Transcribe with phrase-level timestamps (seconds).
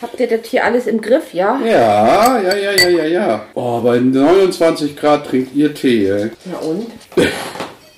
[0.00, 1.58] Habt ihr das hier alles im Griff, ja?
[1.58, 3.46] Ja, ja, ja, ja, ja, ja.
[3.54, 6.30] Oh, bei 29 Grad trinkt ihr Tee, ey.
[6.44, 6.86] Na und?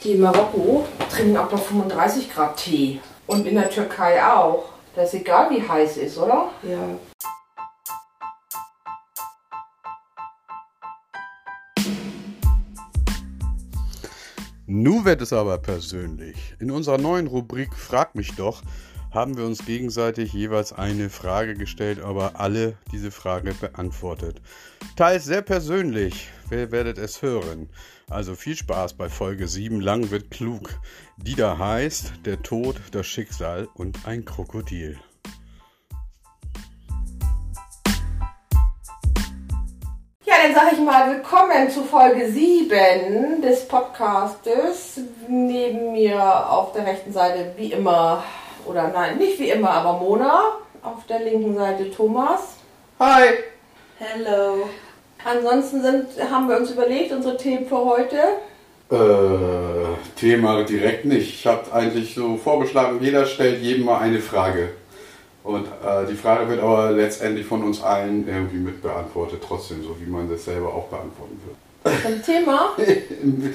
[0.03, 3.01] Die in Marokko trinken auch bei 35 Grad Tee.
[3.27, 4.71] Und in der Türkei auch.
[4.97, 6.49] Das ist egal, wie heiß ist, oder?
[6.63, 6.79] Ja.
[14.67, 16.55] Nu wird es aber persönlich.
[16.61, 18.63] In unserer neuen Rubrik Frag mich doch
[19.13, 24.41] haben wir uns gegenseitig jeweils eine Frage gestellt, aber alle diese Frage beantwortet.
[24.97, 27.71] Teils sehr persönlich, wer werdet es hören.
[28.09, 30.81] Also viel Spaß bei Folge 7 Lang wird klug,
[31.17, 34.99] die da heißt Der Tod, das Schicksal und ein Krokodil.
[40.25, 45.01] Ja, dann sage ich mal willkommen zu Folge 7 des Podcastes.
[45.29, 48.23] Neben mir auf der rechten Seite wie immer,
[48.67, 50.57] oder nein, nicht wie immer, aber Mona.
[50.83, 52.55] Auf der linken Seite Thomas.
[52.99, 53.35] Hi!
[53.99, 54.69] Hello.
[55.25, 58.17] Ansonsten sind, haben wir uns überlegt, unsere Themen für heute.
[58.91, 61.35] Äh, Thema direkt nicht.
[61.35, 64.71] Ich habe eigentlich so vorgeschlagen, jeder stellt jedem mal eine Frage.
[65.45, 69.97] Und äh, die Frage wird aber letztendlich von uns allen irgendwie mit beantwortet, trotzdem, so
[70.01, 71.95] wie man das selber auch beantworten wird.
[72.07, 72.71] Ein Thema?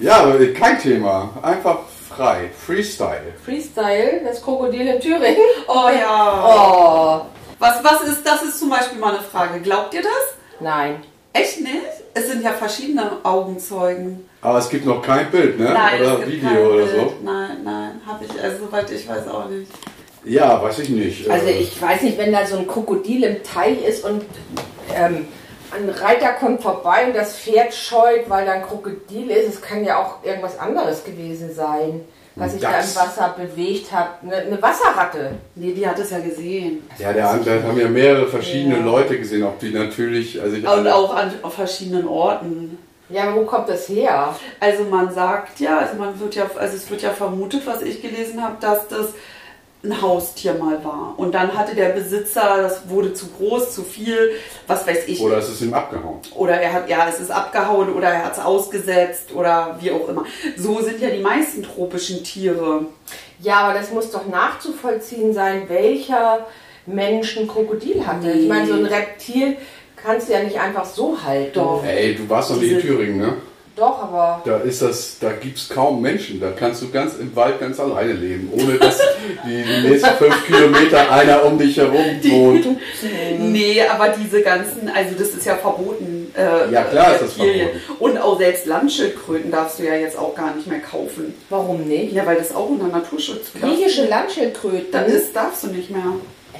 [0.00, 1.30] Ja, kein Thema.
[1.40, 1.78] Einfach
[2.16, 2.50] frei.
[2.66, 3.32] Freestyle.
[3.44, 5.36] Freestyle, das Krokodil in Thüringen.
[5.68, 6.44] Oh ja.
[6.46, 7.26] Oh,
[7.58, 9.60] Was, was ist, das ist zum Beispiel mal eine Frage.
[9.60, 10.34] Glaubt ihr das?
[10.60, 11.02] nein.
[11.36, 11.74] Echt nicht?
[12.14, 14.24] Es sind ja verschiedene Augenzeugen.
[14.40, 15.70] Aber es gibt noch kein Bild, ne?
[15.74, 16.90] Nein, oder es gibt Video kein oder Bild.
[17.00, 17.14] so.
[17.24, 19.68] Nein, nein, habe ich, also soweit ich weiß auch nicht.
[20.24, 21.28] Ja, weiß ich nicht.
[21.28, 24.24] Also Äh, ich weiß nicht, wenn da so ein Krokodil im Teich ist und
[24.94, 25.26] ähm,
[25.74, 29.54] ein Reiter kommt vorbei und das Pferd scheut, weil da ein Krokodil ist.
[29.54, 32.00] Es kann ja auch irgendwas anderes gewesen sein,
[32.36, 32.96] was sich da im.
[32.96, 34.18] Wasser bewegt hat.
[34.22, 35.32] Eine, eine Wasserratte.
[35.54, 36.88] Nee, die hat es ja gesehen.
[36.98, 38.84] Ja, der andere haben ja mehrere verschiedene Ja.
[38.84, 40.40] Leute gesehen, ob die natürlich.
[40.40, 42.78] Also ich, Und auch an auf verschiedenen Orten.
[43.10, 44.34] Ja, aber wo kommt das her?
[44.60, 48.00] Also man sagt ja, also man wird ja, also es wird ja vermutet, was ich
[48.00, 49.08] gelesen habe, dass das
[49.84, 51.14] ein Haustier mal war.
[51.16, 54.30] Und dann hatte der Besitzer, das wurde zu groß, zu viel,
[54.66, 55.20] was weiß ich.
[55.20, 56.18] Oder ist es ihm abgehauen?
[56.34, 60.08] Oder er hat, ja, es ist abgehauen oder er hat es ausgesetzt oder wie auch
[60.08, 60.24] immer.
[60.56, 62.86] So sind ja die meisten tropischen Tiere.
[63.40, 66.46] Ja, aber das muss doch nachzuvollziehen sein, welcher
[66.86, 68.30] Mensch ein Krokodil hatte.
[68.30, 69.56] Ich meine, so ein Reptil
[69.96, 71.52] kannst du ja nicht einfach so halten.
[71.54, 71.82] Doch.
[71.84, 73.34] Ey, du warst noch nie in Thüringen, ne?
[73.76, 76.40] Doch, aber Da ist das, da gibt's kaum Menschen.
[76.40, 78.98] Da kannst du ganz im Wald ganz alleine leben, ohne dass
[79.44, 82.66] die, die nächsten fünf Kilometer einer um dich herum wohnt.
[83.40, 86.32] Nee, aber diese ganzen, also das ist ja verboten.
[86.36, 87.80] Äh, Ja, klar ist das verboten.
[87.98, 91.34] Und auch selbst Landschildkröten darfst du ja jetzt auch gar nicht mehr kaufen.
[91.50, 92.12] warum nicht?
[92.12, 94.92] Ja, weil das auch unter Naturschutz Griechische Landschildkröten.
[94.92, 96.02] Das ist, darfst du nicht mehr.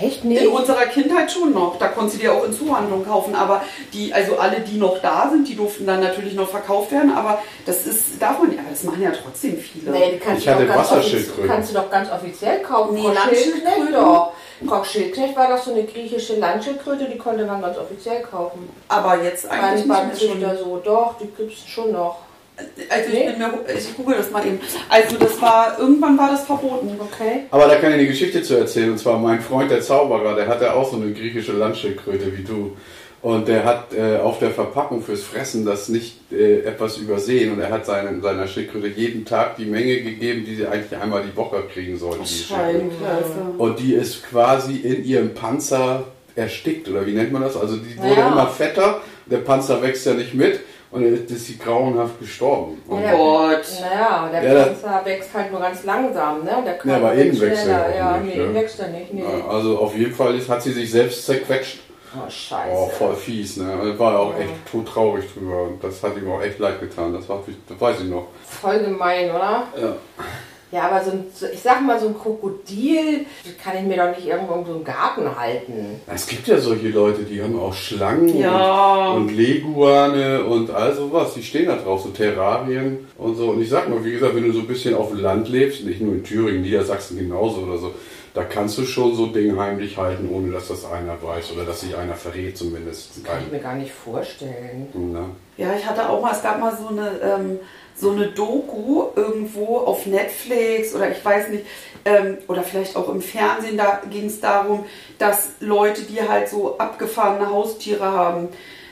[0.01, 0.43] Echt nicht?
[0.43, 1.79] In unserer Kindheit schon noch.
[1.79, 3.35] Da konntest du dir auch in Zuhandlung kaufen.
[3.35, 3.63] Aber
[3.93, 7.13] die, also alle, die noch da sind, die durften dann natürlich noch verkauft werden.
[7.13, 9.91] Aber das ist, darf man ja, aber das machen ja trotzdem viele.
[9.93, 11.49] Nee, kannst, Ich hatte Wasserschildkröten.
[11.49, 12.95] kannst du doch ganz offiziell kaufen.
[12.95, 13.93] Nee, Landschildkröten?
[13.93, 14.33] doch.
[14.67, 18.69] Frau Schildknecht war doch so eine griechische Landschildkröte, die konnte man ganz offiziell kaufen.
[18.89, 20.81] Aber jetzt eigentlich Beim nicht mehr so.
[20.83, 22.19] Doch, die gibt es schon noch.
[22.89, 23.21] Also Nee?
[23.21, 24.61] ich, bin mir, ich google das mal eben.
[24.89, 26.91] Also das war, irgendwann war das verboten.
[27.01, 27.41] Okay.
[27.51, 28.93] Aber da kann ich eine Geschichte zu erzählen.
[28.93, 32.77] Und zwar mein Freund, der Zauberer, der hatte auch so eine griechische Landschildkröte wie du.
[33.23, 37.53] Und der hat äh, auf der Verpackung fürs Fressen das nicht äh, etwas übersehen.
[37.55, 41.23] Und er hat seinen, seiner Schildkröte jeden Tag die Menge gegeben, die sie eigentlich einmal
[41.23, 42.23] die Woche kriegen sollten.
[42.25, 42.45] die.
[43.59, 46.05] Und die ist quasi in ihrem Panzer
[46.37, 47.57] erstickt, oder wie nennt man das?
[47.57, 48.29] Also die wurde Ja.
[48.29, 50.61] immer fetter, der Panzer wächst ja nicht mit
[50.95, 52.81] und jetzt ist sie grauenhaft gestorben.
[52.89, 53.13] Und Ja.
[53.15, 53.65] Gott.
[53.81, 56.63] Naja, der Ja, Panzer wächst halt nur ganz langsam, ne?
[56.65, 57.97] Der Ja, aber wächst innen wächst er schneller.
[57.97, 58.55] ja nicht, nee, ne?
[58.55, 59.13] wächst er nicht.
[59.15, 59.23] Nee.
[59.23, 61.81] Ja, Also auf jeden Fall hat sie sich selbst zerquetscht.
[62.17, 62.71] Oh, scheiße.
[62.73, 63.73] Oh, voll fies, ne?
[63.81, 66.79] Also war ja auch echt tot traurig drüber und das hat ihm auch echt leid
[66.81, 67.13] getan.
[67.13, 68.29] Das, war, das weiß ich noch.
[68.47, 69.65] Voll gemein, oder?
[69.77, 69.97] Ja.
[70.75, 73.97] Ja, aber so ein, so- ich sag mal, so ein Krokodil das kann ich mir
[73.97, 76.01] doch nicht irgendwo in so einem Garten halten.
[76.13, 79.11] Es gibt ja solche Leute, die haben auch Schlangen Ja.
[79.13, 81.35] und, und Leguane und all sowas.
[81.35, 83.51] Die stehen da drauf, so Terrarien und so.
[83.51, 85.85] Und ich sag mal, wie gesagt, wenn du so ein bisschen auf dem Land lebst,
[85.85, 87.95] nicht nur in Thüringen, Niedersachsen genauso oder so,
[88.35, 91.83] da kannst du schon so Dinge heimlich halten, ohne dass das einer weiß oder dass
[91.83, 93.25] sich einer verrät zumindest.
[93.25, 94.89] Kann ich mir gar nicht vorstellen.
[94.93, 95.27] Na.
[95.57, 97.59] Ja, ich hatte auch mal, es gab mal so eine, ähm,
[97.97, 101.65] so eine Doku irgendwo auf Netflix oder ich weiß nicht,
[102.05, 104.85] ähm, oder vielleicht auch im Fernsehen, da ging es darum,
[105.19, 108.49] dass Leute, die halt so abgefahrene Haustiere haben,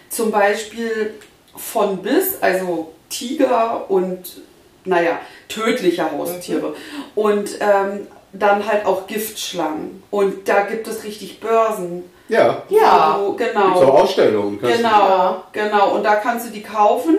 [0.08, 1.14] zum Beispiel
[1.56, 4.40] von bis, also Tiger und,
[4.84, 6.74] naja, tödliche Haustiere.
[7.14, 10.02] Und ähm, dann halt auch Giftschlangen.
[10.10, 12.04] Und da gibt es richtig Börsen.
[12.28, 13.18] Ja, Ja.
[13.20, 13.74] Wo du- gibt's genau.
[13.74, 14.58] auch Ausstellungen.
[14.58, 15.94] Kannst du- Genau, genau.
[15.96, 17.18] Und da kannst du die kaufen.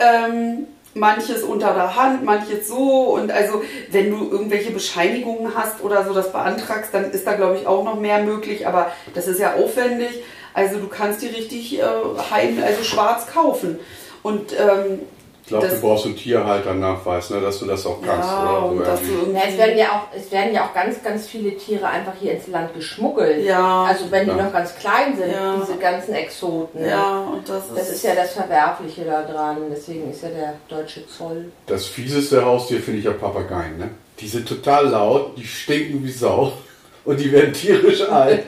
[0.00, 0.66] Ähm,
[0.98, 3.14] manches unter der Hand, manches so.
[3.14, 7.56] Und also, wenn du irgendwelche Bescheinigungen hast oder so das beantragst, dann ist da, glaube
[7.56, 8.66] ich, auch noch mehr möglich.
[8.66, 10.22] Aber das ist ja aufwendig.
[10.54, 11.82] Also, du kannst die richtig äh,
[12.30, 13.78] heim, also schwarz kaufen.
[14.22, 15.00] Und ähm,
[15.48, 18.28] Ich glaube, du brauchst einen Tierhalternachweis, ne, dass du das auch kannst.
[18.28, 19.32] ja, oder so und dass du.
[19.32, 22.32] Ja, es werden ja auch, es werden ja auch ganz, ganz viele Tiere einfach hier
[22.32, 23.46] ins Land geschmuggelt.
[23.46, 23.84] Ja.
[23.84, 24.42] Also wenn die Ja.
[24.44, 25.56] noch ganz klein sind, Ja.
[25.58, 26.84] diese ganzen Exoten.
[26.86, 27.76] Ja, und das ist.
[27.78, 29.56] Das ist ja das Verwerfliche daran.
[29.70, 31.50] Deswegen ist ja der deutsche Zoll.
[31.66, 33.78] Das fieseste Haustier finde ich ja Papageien.
[33.78, 33.88] Ne?
[34.20, 36.52] Die sind total laut, die stinken wie Sau
[37.06, 38.44] und die werden tierisch alt.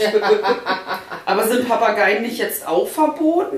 [1.24, 3.56] Aber sind Papageien nicht jetzt auch verboten?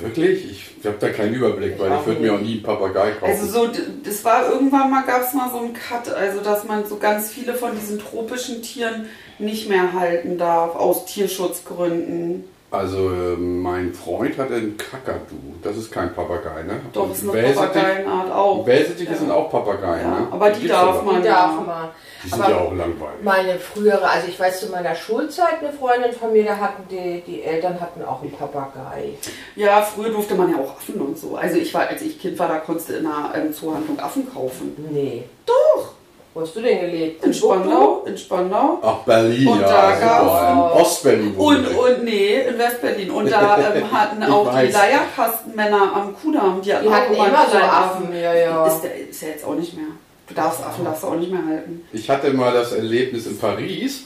[0.00, 0.44] Wirklich?
[0.80, 3.30] Ich habe da keinen Überblick, weil ich würde mir auch nie einen Papagei kaufen.
[3.30, 3.70] Also so,
[4.04, 7.30] das war irgendwann mal, gab es mal so einen Cut, also dass man so ganz
[7.30, 9.06] viele von diesen tropischen Tieren
[9.38, 12.44] nicht mehr halten darf, aus Tierschutzgründen.
[12.72, 15.34] Also äh, mein Freund hat einen Kakadu.
[15.60, 16.74] Das ist kein Papagei, ne?
[16.92, 18.64] Doch, Und ist eine Papageienart auch.
[18.64, 19.18] Wellensittliche Ja.
[19.18, 20.28] sind auch Papageien, Ja, ne?
[20.30, 21.16] aber die gibt's darf man.
[21.20, 21.88] Die darf man.
[22.22, 23.22] Die sind Aber ja auch langweilig.
[23.24, 27.22] Meine frühere, also ich weiß zu meiner Schulzeit, eine Freundin von mir, da hatten die,
[27.26, 29.14] die Eltern hatten auch einen Papagei.
[29.56, 31.34] Ja, früher durfte man ja auch Affen und so.
[31.36, 34.32] Also ich war, als ich Kind war, da konntest du in einer ähm, Zoohandlung Affen
[34.32, 34.76] kaufen.
[34.92, 35.24] Nee.
[35.44, 35.89] Doch.
[36.32, 37.24] Wo hast du denn gelebt?
[37.24, 38.78] In Spandau, in Spandau.
[38.82, 40.06] Ach, Berlin, Und ja, da super.
[40.06, 41.36] gab's- In Ostberlin.
[41.36, 43.10] wohne Und, und nee, in Westberlin.
[43.10, 44.72] Und da ähm, hatten auch die weiß.
[44.74, 48.66] Leierkastenmänner am Kudamm, die hatten, Die auch hatten immer immer so kleine Affen, ja, ja.
[48.66, 49.86] Ist, der, ist ja jetzt auch nicht mehr.
[50.28, 51.84] Du darfst Affen darfst du auch nicht mehr halten.
[51.92, 54.04] Ich hatte mal das Erlebnis in Paris.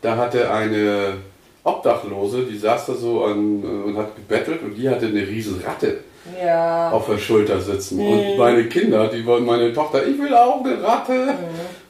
[0.00, 1.14] Da hatte eine
[1.64, 5.60] Obdachlose, die saß da so an, äh, und hat gebettelt und die hatte eine riesen
[5.66, 6.04] Ratte
[6.44, 6.90] Ja.
[6.90, 8.00] auf der Schulter sitzen.
[8.00, 11.12] Und meine Kinder, die wollten, meine Tochter, ich will auch eine Ratte.
[11.12, 11.36] Und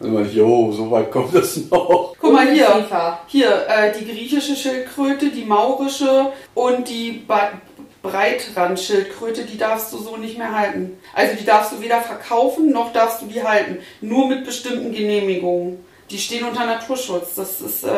[0.01, 2.15] dann meinte ich, jo, so weit kommt das noch.
[2.21, 2.87] Guck mal hier.
[3.27, 7.53] Hier, äh, die griechische Schildkröte, die maurische und die ba
[8.01, 10.99] Breitrandschildkröte, die darfst du so nicht mehr halten.
[11.15, 13.79] Also die darfst du weder verkaufen, noch darfst du die halten.
[14.01, 15.85] Nur mit bestimmten Genehmigungen.
[16.11, 17.35] Die stehen unter Naturschutz.
[17.35, 17.89] Das ist, äh,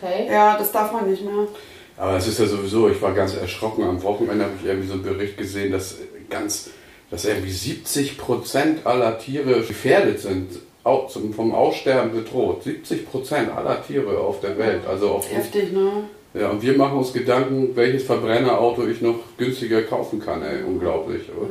[0.00, 0.28] Okay.
[0.30, 1.46] ja, das darf man nicht mehr.
[1.96, 3.84] Aber es ist ja sowieso, ich war ganz erschrocken.
[3.84, 5.96] Am Wochenende habe ich irgendwie so einen Bericht gesehen, dass
[6.30, 6.70] ganz,
[7.10, 10.50] dass irgendwie 70 Prozent aller Tiere gefährdet sind,
[10.82, 12.64] vom Aussterben bedroht.
[12.64, 14.82] 70 Prozent aller Tiere auf der Welt.
[14.88, 16.04] Also auf Heftig, ne?
[16.34, 20.42] ja, und wir machen uns Gedanken, welches Verbrennerauto ich noch günstiger kaufen kann.
[20.42, 21.22] Ey, unglaublich.
[21.38, 21.50] Oder?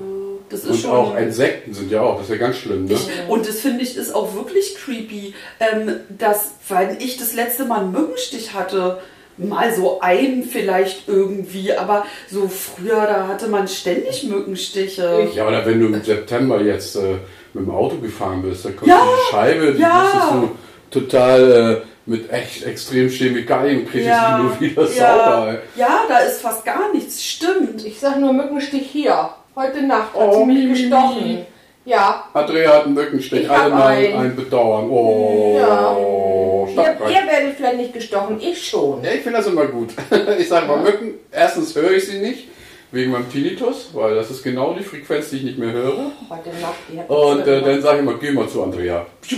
[0.50, 0.92] Das ist Und schon.
[0.92, 2.86] auch Insekten sind ja auch, das ist ja ganz schlimm.
[2.86, 2.94] Ne?
[2.94, 7.64] Ich, und das finde ich ist auch wirklich creepy, ähm, dass, weil ich das letzte
[7.64, 9.00] Mal einen Mückenstich hatte,
[9.48, 15.28] mal so ein vielleicht irgendwie, aber so früher, da hatte man ständig Mückenstiche.
[15.30, 17.16] Ich- Ja, oder wenn du im September jetzt äh,
[17.54, 20.04] mit dem Auto gefahren bist, da kommt Ja, die Scheibe, die ja.
[20.04, 20.34] musstest
[20.92, 25.48] du total äh, mit echt extrem Chemikalien kriegst ja, du nur wieder ja, sauber.
[25.50, 25.58] Ey.
[25.80, 27.86] ja, da ist fast gar nichts, stimmt.
[27.86, 29.30] Ich sag nur Mückenstich hier.
[29.56, 31.46] Heute Nacht hat Oh, sie mich gestochen.
[31.84, 32.26] Ja.
[32.34, 34.90] Andrea hat einen Mückenstich, alle mal ein Bedauern.
[34.90, 35.92] Oh, Ja.
[36.76, 39.04] Ihr, ihr werdet vielleicht nicht gestochen, ich schon.
[39.04, 39.90] Ja, ich finde das immer gut.
[40.40, 42.48] Ich sage mal Mücken, erstens höre ich sie nicht,
[42.92, 46.12] wegen meinem Tinnitus, weil das ist genau die Frequenz, die ich nicht mehr höre.
[46.30, 49.06] Hat Und äh, dann sage ich mal, geh mal zu Andrea.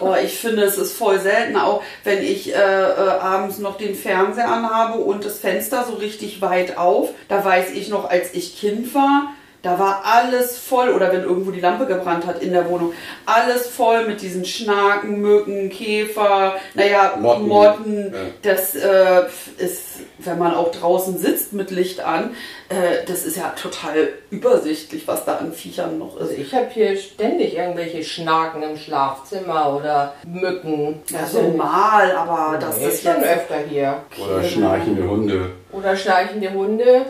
[0.00, 3.94] Oh, ich finde, es ist voll selten, auch wenn ich äh, äh, abends noch den
[3.94, 7.10] Fernseher anhabe und das Fenster so richtig weit auf.
[7.28, 11.50] Da weiß ich noch, als ich Kind war, da war alles voll, oder wenn irgendwo
[11.50, 12.92] die Lampe gebrannt hat in der Wohnung,
[13.26, 17.46] alles voll mit diesen Schnaken, Mücken, Käfer, naja, Motten.
[17.48, 18.14] Motten.
[18.14, 18.18] Ja.
[18.42, 19.22] Das äh,
[19.58, 19.82] ist,
[20.18, 22.34] wenn man auch draußen sitzt mit Licht an,
[22.70, 26.38] äh, das ist ja total übersichtlich, was da an Viechern noch Also ist.
[26.38, 31.02] ich habe hier ständig irgendwelche Schnaken im Schlafzimmer oder Mücken.
[31.08, 33.26] Ja, so mal, aber das Nee, ist schon jetzt...
[33.26, 33.96] öfter hier.
[34.24, 35.50] Oder schnarchende Hunde.
[35.72, 37.06] Oder schleichende Hunde.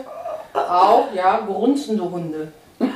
[0.53, 2.51] Auch, ja, grunzende Hunde.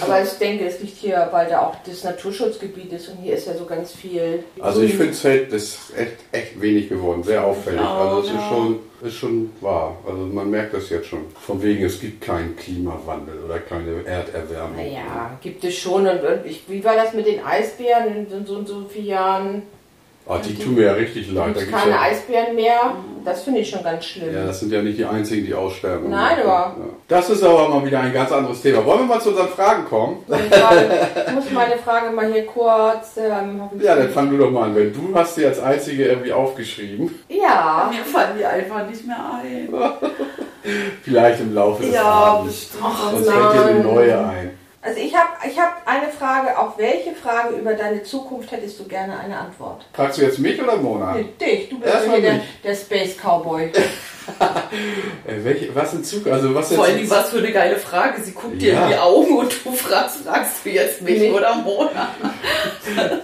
[0.00, 3.46] Aber ich denke, es liegt hier, weil da auch das Naturschutzgebiet ist und hier ist
[3.46, 4.44] ja so ganz viel.
[4.58, 7.80] Also ich finde es halt, das ist echt, echt wenig geworden, sehr auffällig.
[7.80, 9.96] Ja, Also es ist schon, ist schon wahr.
[10.06, 11.26] Also man merkt das jetzt schon.
[11.38, 14.76] Von wegen, es gibt keinen Klimawandel oder keine Erderwärmung.
[14.76, 16.06] Naja, gibt es schon.
[16.06, 19.62] Und, und ich, wie war das mit den Eisbären in so und so vielen Jahren?
[20.32, 21.56] Ah, die tun mir ja richtig leid.
[21.56, 22.94] Es keine ja, Eisbären mehr?
[23.24, 24.32] Das finde ich schon ganz schlimm.
[24.32, 26.08] ja, das sind ja nicht die einzigen, die aussterben.
[26.08, 26.74] Nein, aber- Ja.
[27.08, 28.84] Das ist aber mal wieder ein ganz anderes Thema.
[28.86, 30.18] Wollen wir mal zu unseren Fragen kommen?
[30.28, 33.16] Ich muss meine Frage mal hier kurz.
[33.18, 34.76] Ähm, Ja, dann fang du doch mal an.
[34.76, 37.90] Wenn du hast sie als einzige irgendwie aufgeschrieben, Ja.
[37.92, 39.68] Mir fallen die einfach nicht mehr ein.
[41.02, 42.66] vielleicht im Laufe des Ja, Abends.
[42.66, 42.84] bestimmt.
[43.10, 44.50] Sonst fällt dir eine neue ein.
[44.82, 48.84] Also ich habe ich hab eine Frage, auf welche Frage über deine Zukunft hättest du
[48.84, 49.84] gerne eine Antwort?
[49.92, 51.14] Fragst du jetzt mich oder Mona?
[51.16, 53.70] Nee, dich, du bist hier der, der Space Cowboy.
[55.26, 56.30] Äh, welche, was in Zukunft?
[56.30, 58.22] Also was Vor Dingen, was für eine geile Frage.
[58.22, 58.82] Sie guckt dir Ja.
[58.84, 61.32] in die Augen und du fragst, fragst du jetzt mich Nee.
[61.32, 62.10] oder Mona?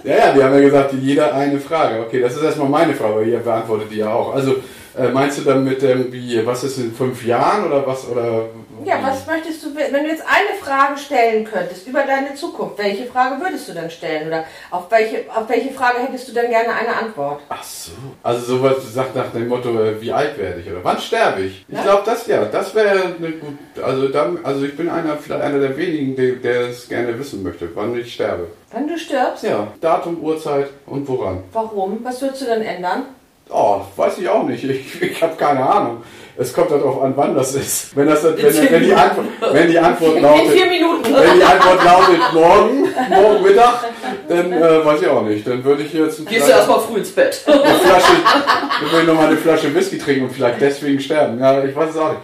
[0.02, 2.00] Ja, ja, wir haben ja gesagt, jeder eine Frage.
[2.04, 4.34] Okay, das ist erstmal meine Frage, aber ihr beantwortet die ja auch.
[4.34, 4.56] Also
[4.96, 8.06] äh, meinst du dann mit irgendwie, was ist in fünf Jahren oder was?
[8.08, 8.46] Oder
[8.84, 13.06] Ja, was möchtest du, wenn du jetzt eine Frage stellen könntest über deine Zukunft, welche
[13.06, 14.28] Frage würdest du dann stellen?
[14.28, 17.40] Oder auf welche, auf welche Frage hättest du dann gerne eine Antwort?
[17.48, 17.92] Ach so.
[18.22, 21.64] Also sowas sagt nach dem Motto, äh, wie alt werde ich oder wann sterbe ich?
[21.68, 23.58] Ich glaube, das ja, das wäre eine gut.
[23.82, 27.42] Also dann, also ich bin einer, vielleicht einer der wenigen, der, der es gerne wissen
[27.42, 28.48] möchte, wann ich sterbe.
[28.72, 31.42] Wenn du stirbst, Ja, Datum, Uhrzeit und woran.
[31.52, 32.00] warum?
[32.02, 33.04] Was würdest du dann ändern?
[33.48, 34.64] Oh, weiß ich auch nicht.
[34.64, 36.02] Ich, ich habe keine Ahnung.
[36.38, 37.96] Es kommt darauf an, wann das ist.
[37.96, 42.88] Wenn, das, wenn, wenn, die, Antwort, wenn die Antwort lautet, wenn die Antwort lautet morgen,
[43.08, 43.84] morgen Mittag,
[44.28, 45.46] dann äh, weiß ich auch nicht.
[45.46, 47.42] Dann würde ich jetzt Gehst du erstmal früh ins Bett.
[47.46, 51.40] eine Flasche, dann würde ich nochmal eine Flasche Whisky trinken und vielleicht deswegen sterben.
[51.40, 52.20] Ja, ich weiß es auch nicht.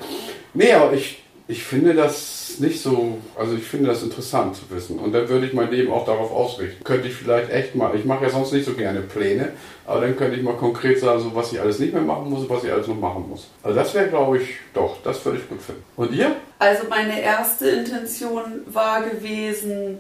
[0.53, 4.99] Nee, aber ich, ich finde das nicht so, also ich finde das interessant zu wissen.
[4.99, 6.85] Und dann würde ich mein Leben auch darauf ausrichten.
[6.85, 9.51] Könnte ich vielleicht echt mal, ich mache ja sonst nicht so gerne Pläne,
[9.87, 12.43] aber dann könnte ich mal konkret sagen, so was ich alles nicht mehr machen muss
[12.43, 13.49] und was ich alles noch machen muss.
[13.63, 15.83] Also das wäre, glaube ich, doch, das würde ich gut finden.
[15.97, 16.37] Und ihr?
[16.59, 19.99] Also meine erste Intention war gewesen,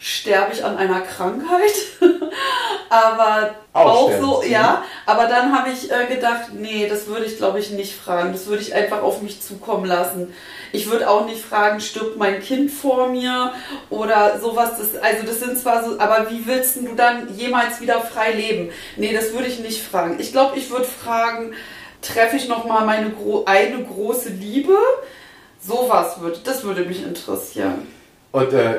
[0.00, 1.74] sterbe ich an einer Krankheit.
[2.88, 4.50] aber Auch auch, so, Sie.
[4.50, 4.82] ja.
[5.04, 8.32] Aber dann habe ich äh, gedacht, nee, das würde ich glaube ich nicht fragen.
[8.32, 10.32] Das würde ich einfach auf mich zukommen lassen.
[10.72, 13.52] Ich würde auch nicht fragen, stirbt mein Kind vor mir
[13.90, 14.70] oder sowas.
[14.78, 18.70] Das, also das sind zwar so, aber wie willst du dann jemals wieder frei leben?
[18.96, 20.18] Nee, das würde ich nicht fragen.
[20.18, 21.52] Ich glaube, ich würde fragen,
[22.00, 24.76] treffe ich noch mal meine gro eine große Liebe?
[25.60, 27.86] Sowas würde, das würde mich interessieren.
[28.32, 28.76] Und äh,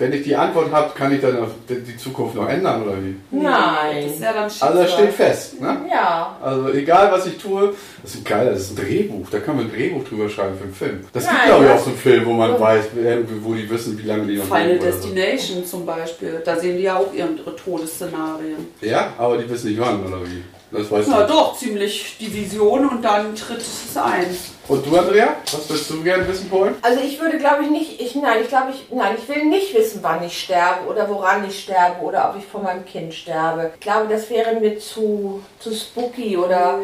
[0.00, 1.36] wenn ich die Antwort habe, kann ich dann
[1.68, 3.16] die Zukunft noch ändern oder wie?
[3.30, 4.04] Nein.
[4.04, 4.98] Das ist ja dann Also das Schicksal.
[4.98, 5.76] steht fest, ne?
[5.90, 6.36] Ja.
[6.42, 9.66] Also egal was ich tue, das ist geil, das ist ein Drehbuch, da kann man
[9.66, 11.00] ein Drehbuch drüber schreiben für einen Film.
[11.12, 13.68] Das gibt Nein, glaube ich auch so einen Film, wo man weiß, irgendwie, wo die
[13.68, 16.40] wissen, wie lange die noch Final leben Destination zum Beispiel.
[16.44, 18.68] Da sehen die ja auch ihre Todesszenarien.
[18.80, 18.86] So.
[18.86, 20.42] Ja, aber die wissen nicht wann oder wie.
[20.72, 21.32] Das weißt Na du.
[21.32, 24.36] doch, ziemlich die Vision und dann tritt es ein.
[24.68, 26.76] Und du Andrea, was würdest du gerne wissen wollen?
[26.80, 29.74] Also ich würde, glaube ich, nicht, ich, nein, ich glaube, ich, nein, ich will nicht
[29.74, 33.72] wissen, wann ich sterbe oder woran ich sterbe oder ob ich von meinem Kind sterbe.
[33.74, 36.78] Ich glaube, das wäre mir zu, zu spooky oder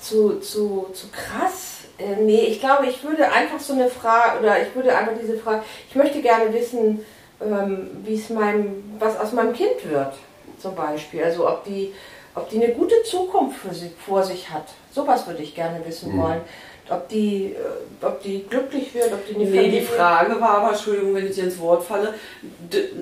[0.00, 1.80] zu, zu, zu krass.
[1.98, 5.36] Äh, nee, ich glaube, ich würde einfach so eine Frage, oder ich würde einfach diese
[5.38, 7.04] Frage, ich möchte gerne wissen,
[7.42, 10.14] ähm, wie es meinem, was aus meinem Kind wird,
[10.58, 11.22] zum Beispiel.
[11.22, 11.92] Also ob die,
[12.36, 14.66] ob die eine gute Zukunft für sie, vor sich hat.
[14.92, 16.22] Sowas würde ich gerne wissen Mhm.
[16.22, 16.40] wollen.
[16.88, 20.58] Ob die, äh, ob die glücklich wird, ob die eine Nee, die Familie- Frage war
[20.58, 22.14] aber, Entschuldigung, wenn ich dir ins Wort falle,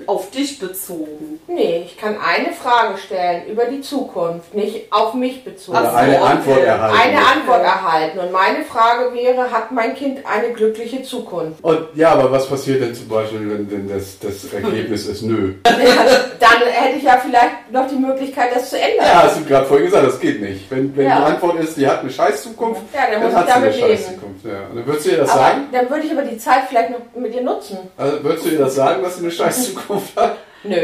[0.07, 1.39] auf dich bezogen.
[1.47, 5.77] Nee, ich kann eine Frage stellen über die Zukunft, nicht auf mich bezogen.
[5.77, 6.25] Oder Ach so, eine okay.
[6.31, 6.97] Antwort erhalten.
[6.99, 8.19] Eine Antwort erhalten.
[8.19, 11.63] Und meine Frage wäre, hat mein Kind eine glückliche Zukunft?
[11.63, 15.53] Und ja, aber was passiert denn zum Beispiel, wenn, wenn das, das Ergebnis ist nö?
[15.63, 19.05] Dann hätte ich ja vielleicht noch die Möglichkeit, das zu ändern.
[19.05, 20.69] Ja, hast du gerade vorhin gesagt, das geht nicht.
[20.69, 21.17] Wenn, wenn Ja.
[21.19, 23.65] die Antwort ist, die hat eine scheiß Zukunft, Ja, dann muss ich hat sie eine
[23.65, 24.07] damit scheiß.
[24.13, 24.45] Zukunft.
[24.45, 24.67] Ja.
[24.67, 25.61] Und dann würdest du ihr das aber sagen?
[25.71, 27.77] dann würde ich aber die Zeit vielleicht noch mit ihr nutzen.
[27.97, 30.37] Also würdest du ihr das sagen, dass sie eine scheiß Zukunft hat?
[30.63, 30.81] Nö.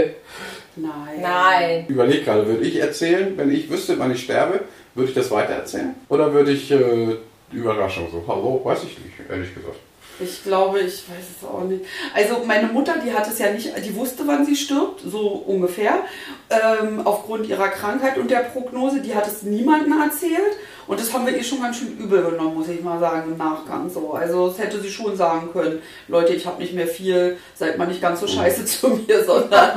[0.75, 1.21] Nein.
[1.21, 1.85] Nein.
[1.87, 4.61] Überleg gerade, würde ich erzählen, wenn ich wüsste, wann ich sterbe,
[4.95, 5.95] würde ich das weitererzählen?
[6.09, 7.17] Oder würde ich äh,
[7.51, 9.77] Überraschung so, hallo, weiß ich nicht, ehrlich gesagt.
[10.19, 11.83] Ich glaube, ich weiß es auch nicht.
[12.13, 16.03] Also meine Mutter, die hat es ja nicht, die wusste, wann sie stirbt, so ungefähr,
[16.49, 19.01] ähm, aufgrund ihrer Krankheit und der Prognose.
[19.01, 20.57] Die hat es niemandem erzählt
[20.87, 23.37] und das haben wir ihr schon ganz schön übel genommen, muss ich mal sagen, im
[23.37, 24.13] Nachgang so.
[24.13, 27.87] Also das hätte sie schon sagen können, Leute, ich habe nicht mehr viel, seid mal
[27.87, 29.69] nicht ganz so scheiße zu mir, sondern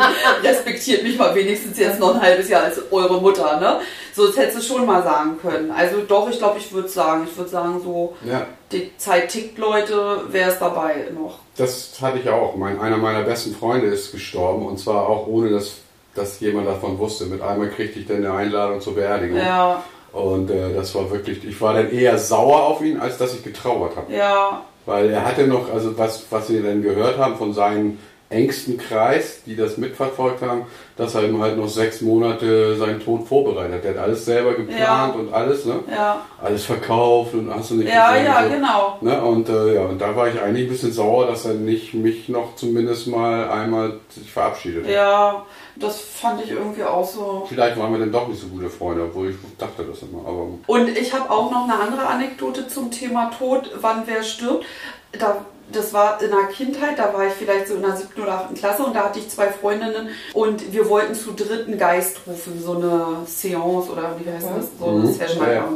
[0.43, 3.81] respektiert mich mal wenigstens jetzt noch ein halbes Jahr als eure Mutter, ne?
[4.15, 5.71] So, das hätte sie schon mal sagen können.
[5.71, 9.59] Also doch, ich glaube, ich würde sagen, ich würde sagen so, Ja, die Zeit tickt,
[9.59, 11.39] Leute, wer ist dabei noch?
[11.57, 12.57] das hatte ich auch.
[12.57, 15.77] Mein, einer meiner besten Freunde ist gestorben und zwar auch ohne, dass,
[16.15, 17.27] dass jemand davon wusste.
[17.27, 19.37] Mit einmal kriegte ich dann eine Einladung zur Beerdigung.
[19.39, 19.83] Ja,
[20.15, 23.43] Und äh, das war wirklich, ich war dann eher sauer auf ihn, als dass ich
[23.43, 24.13] getrauert habe.
[24.13, 27.99] ja, Weil er hatte noch, also was, was wir dann gehört haben von seinen
[28.31, 30.63] engsten Kreis, die das mitverfolgt haben,
[30.97, 33.85] dass er ihm halt noch sechs Monate seinen Tod vorbereitet hat.
[33.85, 35.21] Der hat alles selber geplant Ja.
[35.21, 35.81] und alles, ne?
[35.91, 38.49] Ja, Alles verkauft und hast du nicht ja, gesehen, ja, so.
[38.51, 38.99] genau.
[39.03, 39.23] Ne?
[39.25, 42.29] Und äh, ja, und da war ich eigentlich ein bisschen sauer, dass er nicht mich
[42.29, 44.93] noch zumindest mal einmal sich verabschiedet hat.
[44.93, 45.45] Ja,
[45.77, 47.47] das fand ich irgendwie auch so.
[47.49, 50.21] Vielleicht waren wir dann doch nicht so gute Freunde, obwohl ich dachte das immer.
[50.27, 54.65] Aber Und ich habe auch noch eine andere Anekdote zum Thema Tod, wann wer stirbt.
[55.13, 58.33] Da, das war in der Kindheit, da war ich vielleicht so in der siebten oder
[58.35, 62.19] achten Klasse und da hatte ich zwei Freundinnen und wir wollten zu dritt einen Geist
[62.27, 65.13] rufen, so eine Seance oder wie heißt das, so eine Mhm.
[65.15, 65.47] Session.
[65.47, 65.69] Ja, ja.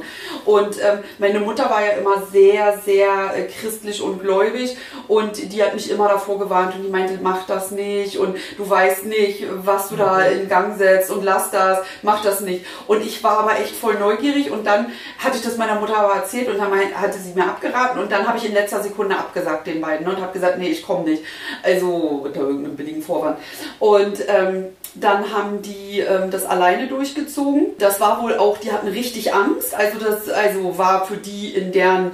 [0.45, 4.77] Und ähm, meine Mutter war ja immer sehr, sehr äh, christlich und gläubig
[5.09, 8.69] und die hat mich immer davor gewarnt und die meinte, mach das nicht und du
[8.69, 12.65] weißt nicht, was du da in Gang setzt und lass das, mach das nicht.
[12.87, 14.87] Und ich war aber echt voll neugierig und dann
[15.19, 18.27] hatte ich das meiner Mutter aber erzählt und dann hatte sie mir abgeraten und dann
[18.27, 21.05] habe ich in letzter Sekunde abgesagt den beiden ne, und habe gesagt, nee, ich komme
[21.05, 21.23] nicht.
[21.63, 23.39] Also unter irgendeinem billigen Vorwand.
[23.79, 27.69] Und ähm, dann haben die ähm, das alleine durchgezogen.
[27.79, 29.75] Das war wohl auch, die hatten richtig Angst.
[29.75, 32.13] Also das also war für die in deren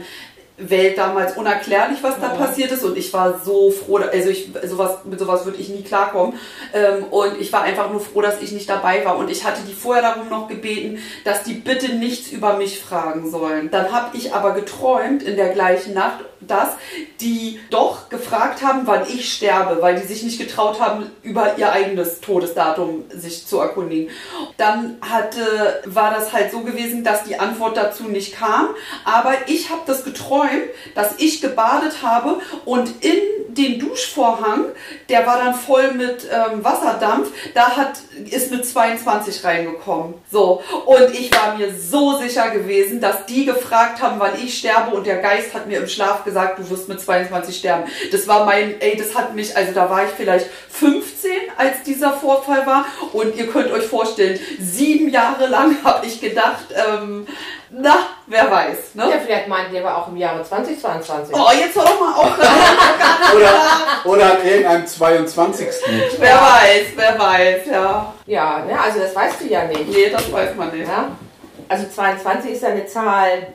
[0.56, 4.98] Welt damals unerklärlich, was da passiert ist und ich war so froh, also ich sowas
[5.04, 6.38] mit sowas würde ich nie klarkommen
[6.72, 9.62] ähm, und ich war einfach nur froh, dass ich nicht dabei war und ich hatte
[9.68, 13.68] die vorher darum noch gebeten, dass die bitte nichts über mich fragen sollen.
[13.72, 16.70] Dann habe ich aber geträumt in der gleichen Nacht, dass
[17.20, 21.72] die doch gefragt haben, wann ich sterbe, weil die sich nicht getraut haben, über ihr
[21.72, 24.10] eigenes Todesdatum sich zu erkundigen.
[24.56, 28.68] Dann hatte, war das halt so gewesen, dass die Antwort dazu nicht kam,
[29.04, 33.18] aber ich habe das geträumt, dass ich gebadet habe und in
[33.54, 34.66] den Duschvorhang,
[35.08, 37.98] der war dann voll mit ähm, Wasserdampf, da hat,
[38.30, 40.14] ist eine 22 reingekommen.
[40.30, 44.94] So, und ich war mir so sicher gewesen, dass die gefragt haben, wann ich sterbe
[44.94, 47.84] und der Geist hat mir im Schlaf gesagt, du wirst mit 22 sterben.
[48.12, 52.12] Das war mein, ey, das hat mich, also da war ich vielleicht 15, als dieser
[52.12, 57.26] Vorfall war und ihr könnt euch vorstellen, sieben Jahre lang habe ich gedacht, ähm,
[57.76, 59.10] na, wer weiß, ne?
[59.10, 61.34] Ja, vielleicht meinten die aber auch im Jahre 2022.
[61.34, 62.38] Oh, jetzt hör doch mal auf.
[63.34, 65.66] oder, oder an irgendeinem 22.
[66.18, 68.14] wer weiß, wer weiß, ja.
[68.26, 69.88] Ja, ne, also das weißt du ja nicht.
[69.88, 70.88] Nee, das weiß man nicht.
[70.88, 71.10] Ja?
[71.68, 73.48] Also 22 ist ja eine Zahl.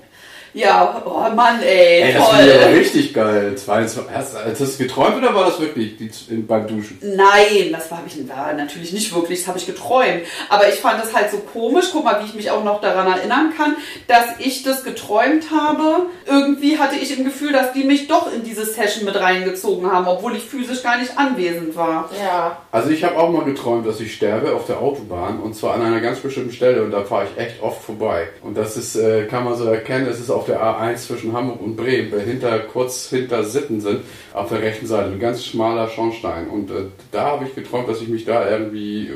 [0.53, 2.73] Ja, oh Mann, ey, Ey, das finde ich aber toll.
[2.73, 3.55] richtig geil.
[3.55, 4.15] 22.
[4.15, 6.97] Hast, hast du das geträumt oder war das wirklich die, in, beim Duschen?
[7.01, 10.21] Nein, das war, ich, war natürlich nicht wirklich, das habe ich geträumt.
[10.49, 13.07] Aber ich fand das halt so komisch, guck mal, wie ich mich auch noch daran
[13.07, 13.75] erinnern kann,
[14.07, 16.07] dass ich das geträumt habe.
[16.25, 20.07] Irgendwie hatte ich im Gefühl, dass die mich doch in diese Session mit reingezogen haben,
[20.07, 22.09] obwohl ich physisch gar nicht anwesend war.
[22.23, 22.57] Ja.
[22.71, 25.81] Also ich habe auch mal geträumt, dass ich sterbe auf der Autobahn und zwar an
[25.81, 28.27] einer ganz bestimmten Stelle und da fahre ich echt oft vorbei.
[28.41, 31.61] Und das ist, äh, kann man so erkennen, es ist auf der A1 zwischen Hamburg
[31.61, 34.01] und Bremen, weil hinter, kurz hinter Sitten sind,
[34.33, 36.47] auf der rechten Seite, ein ganz schmaler Schornstein.
[36.47, 39.13] Und äh, da habe ich geträumt, dass ich mich da irgendwie äh,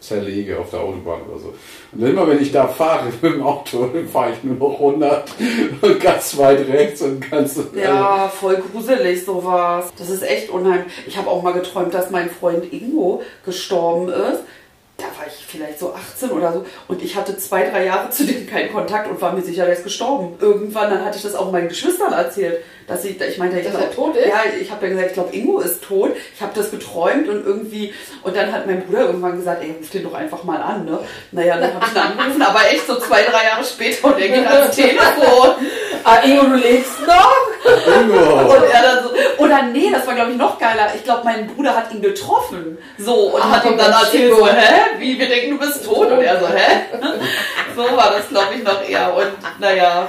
[0.00, 1.54] zerlege auf der Autobahn oder so.
[1.92, 5.32] Und immer wenn ich da fahre mit dem Auto, fahre ich nur noch 100
[5.80, 7.58] und ganz weit rechts und ganz...
[7.74, 9.92] Ja, voll gruselig sowas.
[9.96, 10.92] Das ist echt unheimlich.
[11.06, 14.42] Ich habe auch mal geträumt, dass mein Freund Ingo gestorben ist.
[14.96, 18.24] Da war ich vielleicht so 18 oder so und ich hatte zwei, drei Jahre zu
[18.24, 20.36] dem keinen Kontakt und war mir sicher, der ist gestorben.
[20.40, 23.74] Irgendwann, dann hatte ich das auch meinen Geschwistern erzählt, dass ich, ich meinte, ich Dass
[23.74, 24.28] glaub- er tot ist?
[24.28, 26.10] Ja, ich habe ja gesagt, ich glaube, Ingo ist tot.
[26.36, 29.90] Ich habe das geträumt und irgendwie, und dann hat mein Bruder irgendwann gesagt, ey, ruf
[29.90, 30.98] den doch einfach mal an, ne?
[31.32, 34.28] Naja, dann habe ich ihn angerufen, aber echt so zwei, drei Jahre später und er
[34.28, 35.50] geht ans Telefon.
[36.04, 37.34] Ah, Ingo, du lebst noch?
[38.00, 38.54] Ingo.
[38.54, 39.13] Und er dann so,
[39.44, 40.88] oder nee, das war glaube ich noch geiler.
[40.94, 42.78] Ich glaube, mein Bruder hat ihn getroffen.
[42.98, 44.72] So, und Ah, hat ihm dann erzählt, so, hä?
[44.98, 46.10] Wie, wir denken, du bist tot.
[46.10, 46.80] Und er so, hä?
[47.76, 49.14] So war das, glaube ich, noch eher.
[49.16, 50.08] Und naja.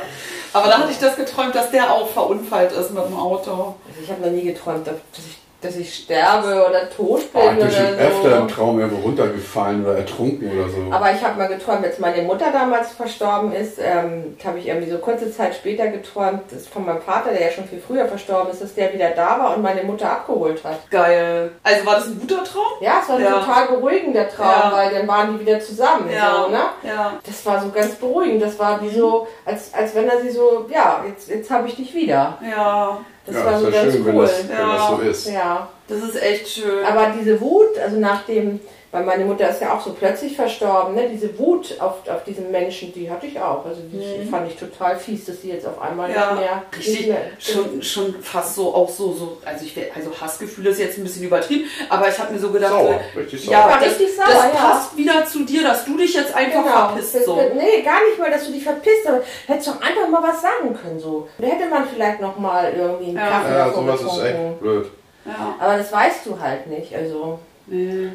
[0.54, 3.76] Aber da hatte ich das geträumt, dass der auch verunfallt ist mit dem Auto.
[3.88, 7.50] Also ich habe noch nie geträumt, dass ich, dass ich sterbe oder tot bin Oh,
[7.52, 8.56] ich bin schon oder öfter im so.
[8.56, 10.78] Traum irgendwo runtergefallen oder ertrunken oder so.
[10.92, 14.92] Aber ich habe mal geträumt, als meine Mutter damals verstorben ist, ähm, habe ich irgendwie
[14.92, 18.06] so kurze Zeit später geträumt, das ist von meinem Vater, der ja schon viel früher
[18.06, 20.80] verstorben ist, dass der wieder da war und meine Mutter abgeholt hat.
[20.92, 21.52] Geil.
[21.64, 22.64] Also war das ein guter Traum?
[22.82, 23.40] Ja, es war ein Ja.
[23.40, 24.72] total beruhigender Traum, Ja.
[24.72, 26.10] weil dann waren die wieder zusammen.
[26.10, 26.60] So, ne?
[26.84, 27.14] ja.
[27.26, 28.42] Das war so ganz beruhigend.
[28.44, 31.76] Das war wie so, als, als wenn er sie so, ja, jetzt, jetzt habe ich
[31.76, 32.38] dich wieder.
[32.48, 34.24] Ja, Das ja, war ist so ja ganz schön, wenn cool.
[34.24, 35.30] das, wenn das so ist.
[35.30, 35.70] Ja.
[35.88, 36.86] das ist echt schön.
[36.86, 38.60] Aber diese Wut, also nach dem,
[38.96, 41.10] weil meine Mutter ist ja auch so plötzlich verstorben, ne?
[41.12, 43.66] diese Wut auf, auf diesen Menschen, die hatte ich auch.
[43.66, 46.16] Also die fand ich total fies, dass sie jetzt auf einmal Mhm.
[46.16, 46.64] Ja, nicht mehr.
[46.78, 50.80] richtig, nicht mehr schon, schon fast so, auch so, so, also ich, also Hassgefühle ist
[50.80, 53.54] jetzt ein bisschen übertrieben, aber ich habe mir so gedacht, Sauer, so, richtig sauer.
[53.54, 54.50] ja, das, richtig sauer, das ja.
[54.50, 56.88] passt wieder zu dir, dass du dich jetzt einfach Genau.
[56.88, 57.36] verpisst, Das- so.
[57.36, 60.74] Nee, gar nicht mal, dass du dich verpisst, aber hättest doch einfach mal was sagen
[60.82, 61.00] können.
[61.00, 61.28] So.
[61.38, 63.28] Da hätte man vielleicht noch mal irgendwie einen Ja.
[63.30, 64.86] Kaffee Ja, sowas ist echt blöd.
[65.26, 66.96] Ja, Aber das weißt du halt nicht.
[66.96, 68.10] Also nee.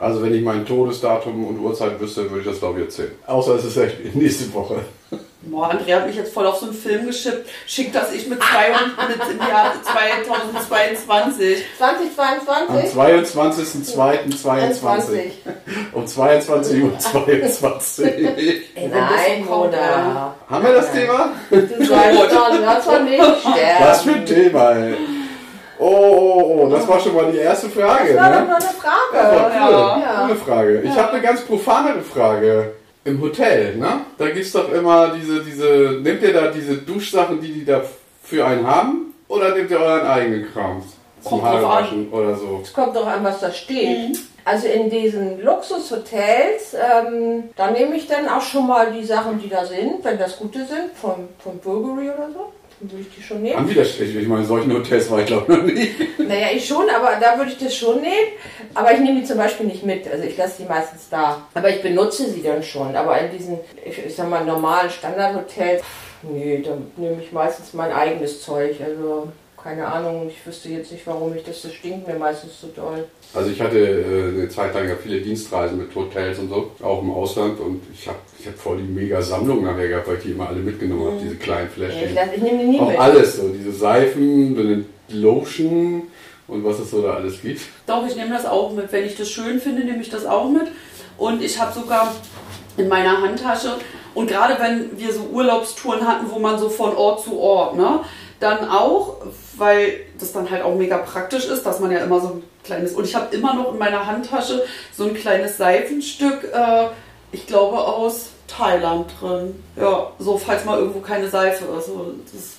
[0.00, 3.10] Also wenn ich mein Todesdatum und Uhrzeit wüsste, würde ich das glaube ich erzählen.
[3.26, 4.76] Außer es ist echt nächste Woche.
[5.42, 7.48] Boah, Andrea hat mich jetzt voll auf so einen Film geschippt.
[7.66, 11.64] Schickt das ich mit, zwei und mit im Jahr 2022.
[11.78, 12.68] 2022?
[12.68, 12.76] Am
[13.24, 15.30] 22.02.22
[15.92, 18.06] um 22 Uhr 22.
[18.06, 20.34] Ey, Nein, Mona.
[20.48, 21.32] Haben wir das Thema?
[21.50, 23.80] Weißt doch, das war nicht sterben.
[23.80, 24.94] Was für ein Thema, ey.
[25.80, 28.12] Oh, oh, oh, das war schon mal die erste Frage.
[28.12, 28.46] Das war doch ne?
[28.46, 29.96] nur eine Das war Frage.
[29.96, 30.02] cool.
[30.02, 30.20] Ja.
[30.26, 30.80] Coole Frage.
[30.82, 31.02] Ich Ja.
[31.02, 32.72] habe eine ganz profanere Frage.
[33.02, 34.00] Im Hotel, ne?
[34.18, 37.80] Da gibt's doch immer diese, diese, nehmt ihr da diese Duschsachen, die die da
[38.22, 39.14] für einen haben?
[39.26, 40.82] Oder nehmt ihr euren eigenen Kram?
[41.22, 42.60] Zum Haarewaschen oder so?
[42.62, 44.10] Es kommt doch an, was da steht.
[44.10, 44.18] Mhm.
[44.44, 49.48] Also in diesen Luxushotels, ähm, da nehme ich dann auch schon mal die Sachen, die
[49.48, 52.52] da sind, wenn das gute sind, vom, vom Burberry oder so.
[52.80, 53.58] Dann würde ich die schon nehmen.
[53.58, 54.16] Haben die das schlecht?
[54.16, 55.90] Ich meine, in solchen Hotels war ich glaube noch nie.
[56.18, 58.32] Naja, ich schon, aber da würde ich das schon nehmen.
[58.72, 60.10] Aber ich nehme die zum Beispiel nicht mit.
[60.10, 61.46] Also ich lasse die meistens da.
[61.52, 62.96] Aber ich benutze sie dann schon.
[62.96, 65.82] Aber in diesen, ich, ich sag mal, normalen Standardhotels,
[66.22, 68.76] nee, da nehme ich meistens mein eigenes Zeug.
[68.82, 69.28] Also
[69.62, 73.04] keine Ahnung, ich wüsste jetzt nicht, warum ich das, das stinkt mir meistens so doll.
[73.34, 77.02] Also ich hatte äh, eine Zeit lang ja viele Dienstreisen mit Hotels und so, auch
[77.02, 80.22] im Ausland und ich habe ich hab voll die mega Sammlung nachher gehabt, weil ich
[80.24, 82.14] die immer alle mitgenommen habe, diese kleinen ich, Fläschchen.
[82.14, 82.98] lass, ich nehme die nie Auch mit.
[82.98, 86.04] alles so, diese Seifen, dann Lotion
[86.48, 87.60] und was es so da alles gibt.
[87.86, 88.90] Doch, ich nehme das auch mit.
[88.92, 90.68] Wenn ich das schön finde, nehme ich das auch mit.
[91.18, 92.14] Und ich habe sogar
[92.76, 93.76] in meiner Handtasche,
[94.14, 98.00] und gerade wenn wir so Urlaubstouren hatten, wo man so von Ort zu Ort, ne,
[98.40, 99.18] dann auch,
[99.60, 102.92] weil das dann halt auch mega praktisch ist, dass man ja immer so ein kleines,
[102.92, 104.64] und ich habe immer noch in meiner Handtasche
[104.96, 106.86] so ein kleines Seifenstück, äh,
[107.32, 109.62] ich glaube aus Thailand drin.
[109.76, 111.86] Ja, so falls mal irgendwo keine Seife ist.
[111.86, 112.56] So, das,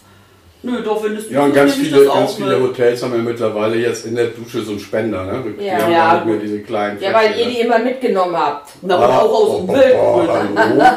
[0.64, 2.70] nö, doch, wenn es Ja, und ganz viele, ganz viele mit.
[2.70, 5.44] Hotels haben ja mittlerweile jetzt in der Dusche so einen Spender, ne?
[5.60, 5.74] Die Ja.
[5.80, 6.42] haben Ja, gut.
[6.44, 8.70] diese kleinen Ja, weil ihr die immer mitgenommen habt.
[8.82, 10.58] Na, aber auch aus oh, Umweltgründen.
[10.58, 10.84] hallo.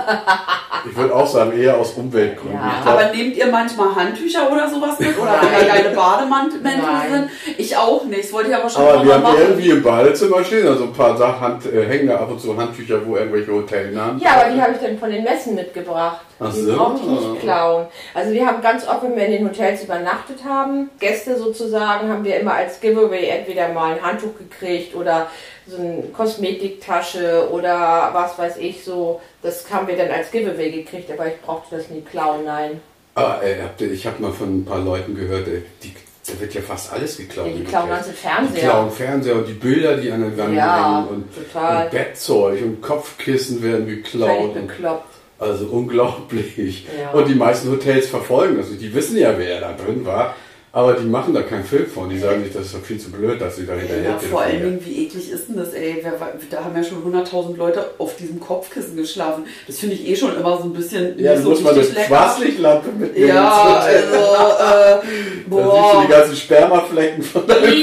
[0.86, 2.60] Ich würde auch sagen, eher aus Umweltgründen.
[2.60, 2.82] Ja.
[2.82, 5.18] Glaub, Aber nehmt ihr manchmal Handtücher oder sowas mit?
[5.18, 6.80] Oder geile Bademäntel Nein.
[7.10, 7.30] sind?
[7.58, 8.24] Ich auch nicht.
[8.24, 9.36] Das wollte ich aber schon aber mal wir haben machen.
[9.40, 12.54] irgendwie im Badezimmer stehen, also ein paar Sachen, Hand, äh, hängen da ab und zu
[12.54, 16.20] Handtücher, wo irgendwelche Hotelnamen Ja, aber die habe ich dann von den Messen mitgebracht.
[16.38, 16.76] Ach die so.
[16.76, 17.86] brauchte ich nicht klauen.
[18.12, 22.24] Also wir haben ganz oft, wenn wir in den Hotels übernachtet haben, Gäste sozusagen, haben
[22.24, 25.28] wir immer als Giveaway entweder mal ein Handtuch gekriegt oder
[25.66, 29.20] so eine Kosmetiktasche oder was weiß ich so.
[29.42, 32.80] Das haben wir dann als Giveaway gekriegt, aber ich brauchte das nie klauen, nein.
[33.14, 35.94] Ah, ey, ihr, ich habe mal von ein paar Leuten gehört, ey, die,
[36.26, 37.46] da wird ja fast alles geklaut.
[37.46, 38.62] Ja, die klauen ganze Die Fernseher.
[38.70, 41.84] klauen Fernseher und die Bilder, die an den Wänden Ja, hängen und, total.
[41.84, 44.54] und Bettzeug und Kopfkissen werden geklaut.
[44.56, 45.13] Und, bekloppt.
[45.38, 46.86] Also unglaublich.
[46.98, 47.10] Ja.
[47.10, 48.76] Und die meisten Hotels verfolgen das.
[48.76, 50.34] Die wissen ja, wer da drin war.
[50.76, 52.10] Aber die machen da keinen Film von.
[52.10, 54.40] Die sagen sich, das ist doch viel zu blöd, dass sie da hinterher Ja, vor
[54.40, 54.60] allen.
[54.60, 56.00] Dingen, wie eklig ist denn das, ey?
[56.02, 56.14] Wer,
[56.50, 59.44] da haben ja schon 100.000 Leute auf diesem Kopfkissen geschlafen.
[59.68, 61.74] Das finde ich eh schon immer so ein bisschen Ja, nicht du so musst mal
[61.74, 61.84] eine.
[61.84, 63.28] Schwarzlichtlampe mitnehmen.
[63.28, 66.02] Ja, also, äh, Dann siehst du boah.
[66.04, 67.82] die ganzen Spermaflecken von deinem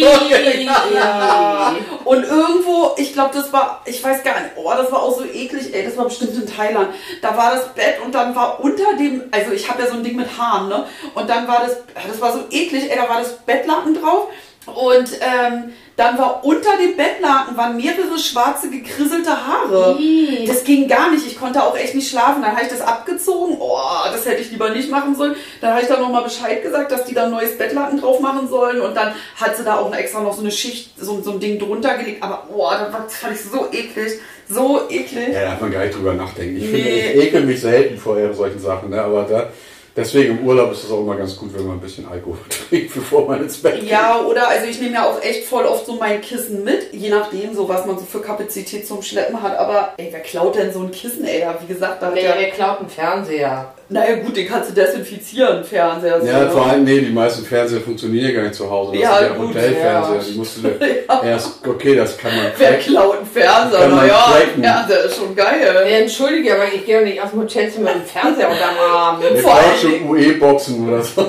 [0.93, 1.75] Ja.
[2.03, 5.23] Und irgendwo, ich glaube, das war, ich weiß gar nicht, oh, das war auch so
[5.23, 6.89] eklig, ey, das war bestimmt in Thailand.
[7.21, 10.03] Da war das Bett und dann war unter dem, also ich habe ja so ein
[10.03, 10.85] Ding mit Haaren, ne?
[11.13, 11.77] Und dann war das,
[12.09, 14.27] das war so eklig, ey, da war das Bettlaken drauf
[14.65, 19.97] und ähm, dann war unter dem Bettlaken waren mehrere schwarze gekrisselte Haare.
[19.99, 20.45] Ih.
[20.47, 21.27] Das ging gar nicht.
[21.27, 22.41] Ich konnte auch echt nicht schlafen.
[22.41, 23.57] Dann habe ich das abgezogen.
[23.59, 23.77] Oh,
[24.11, 25.35] das hätte ich lieber nicht machen sollen.
[25.59, 28.47] Dann habe ich dann nochmal Bescheid gesagt, dass die da ein neues Bettlaken drauf machen
[28.47, 28.81] sollen.
[28.81, 31.59] Und dann hat sie da auch extra noch so eine Schicht, so, so ein Ding
[31.59, 32.23] drunter gelegt.
[32.23, 34.13] Aber oh, das fand ich so eklig.
[34.49, 35.29] So eklig.
[35.33, 36.57] Ja, da darf man gar nicht drüber nachdenken.
[36.57, 36.77] Ich, Nee.
[36.77, 39.01] finde, ich ekel mich selten vor solchen Sachen, ne?
[39.01, 39.49] aber da,
[39.95, 42.37] deswegen im Urlaub ist es auch immer ganz gut, wenn man ein bisschen Alkohol
[42.69, 43.89] trinkt, bevor man ins Bett geht.
[43.89, 47.09] Ja, oder also ich nehme ja auch echt voll oft so mein Kissen mit, je
[47.09, 49.57] nachdem, so was man so für Kapazität zum Schleppen hat.
[49.57, 51.41] Aber ey, wer klaut denn so ein Kissen, ey?
[51.41, 53.73] Da, wie gesagt, da hat Nee, ja, wer klaut einen Fernseher?
[53.91, 56.21] Naja gut, den kannst du desinfizieren, Fernseher.
[56.23, 56.57] Ja, so.
[56.57, 58.93] vor allem, nee, die meisten Fernseher funktionieren ja gar nicht zu Hause.
[58.93, 60.15] Das Ja, sind ja gut, Hotelfernseher.
[60.15, 60.23] ja.
[60.31, 60.61] Die musst du
[61.07, 63.87] da erst, okay, das kann man Wer klaut einen Fernseher?
[63.89, 64.25] Naja,
[64.55, 65.81] ein Fernseher ist schon geil.
[65.85, 69.19] Nee, entschuldige, aber ich gehe doch nicht aus dem Hotelzimmer mit dem Fernseher unterm Arm.
[69.19, 71.21] Klaut allen schon UE-Boxen oder so.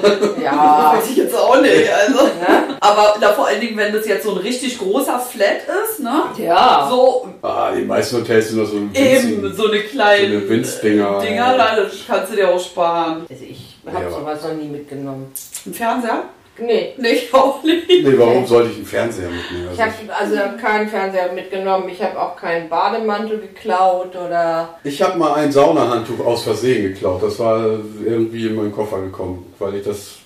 [0.43, 0.95] Ja.
[0.97, 1.91] Weiß ich jetzt auch nicht.
[1.93, 2.25] Also.
[2.25, 2.72] Ne?
[2.85, 6.25] Aber na, vor allen Dingen, wenn das jetzt so ein richtig großer Flat ist, ne?
[6.37, 6.89] Ja.
[6.91, 10.37] So Ah, die meisten Hotels sind doch so ein eben winzigen- so eine kleine So
[10.39, 11.21] eine Winzdinger.
[11.21, 13.25] Dinger, das kannst du dir auch sparen.
[13.31, 15.33] Also ich habe Ja, sowas noch nie mitgenommen.
[15.65, 16.25] Ein Fernseher?
[16.59, 16.93] Nee.
[16.99, 17.89] Nee, ich auch nicht.
[17.89, 19.69] Nee, warum sollte ich einen Fernseher mitnehmen?
[19.73, 21.89] Ich Also habe also keinen Fernseher mitgenommen.
[21.89, 24.77] Ich habe auch keinen Bademantel geklaut oder.
[24.85, 27.23] Ich habe mal ein Saunahandtuch aus Versehen geklaut.
[27.23, 27.65] Das war
[28.05, 30.17] irgendwie in meinen Koffer gekommen, weil ich das,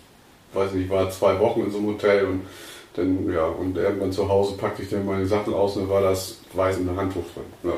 [0.56, 2.46] weiß nicht, war zwei Wochen in so einem Hotel und
[2.96, 6.00] Dann, ja, und irgendwann zu Hause packte ich dann meine Sachen aus und dann war
[6.00, 7.44] das weiße Handtuch drin.
[7.62, 7.72] Ja.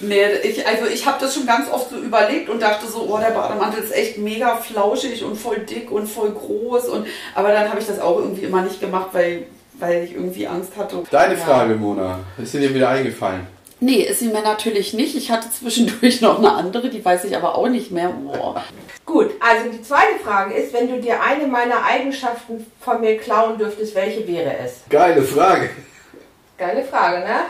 [0.00, 3.18] Nee, ich, also ich habe das schon ganz oft so überlegt und dachte so, oh,
[3.18, 6.88] der Bademantel ist echt mega flauschig und voll dick und voll groß.
[6.88, 9.46] Und, aber dann habe ich das auch irgendwie immer nicht gemacht, weil,
[9.78, 11.04] weil ich irgendwie Angst hatte.
[11.12, 11.40] Deine Ja.
[11.40, 13.46] Frage, Mona, ist dir wieder eingefallen?
[13.78, 15.14] Nee, ist sie mir natürlich nicht.
[15.14, 18.08] Ich hatte zwischendurch noch eine andere, die weiß ich aber auch nicht mehr.
[18.08, 18.60] Boah.
[19.04, 23.58] Gut, also die zweite Frage ist, wenn du dir eine meiner Eigenschaften von mir klauen
[23.58, 24.82] dürftest, welche wäre es?
[24.88, 25.70] Geile Frage.
[26.56, 27.40] Geile Frage, ne?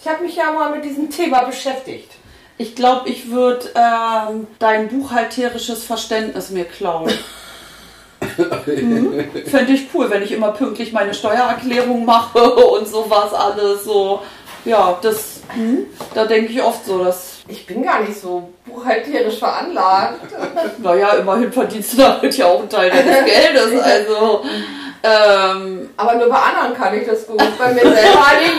[0.00, 2.10] Ich habe mich ja mal mit diesem Thema beschäftigt.
[2.58, 7.12] Ich glaube, ich würde ähm, dein buchhalterisches Verständnis mir klauen.
[8.66, 9.24] mhm.
[9.46, 14.22] Fände ich cool, wenn ich immer pünktlich meine Steuererklärung mache und sowas alles so.
[14.64, 19.38] Ja, das, hm, da denke ich oft so, dass, Ich bin gar nicht so buchhalterisch
[19.38, 20.20] veranlagt.
[20.78, 23.82] naja, immerhin verdienst du damit ja auch einen Teil deines Geldes.
[23.82, 24.44] Also,
[25.04, 27.38] ähm, Aber nur bei anderen kann ich das gut.
[27.58, 27.92] Bei mir selber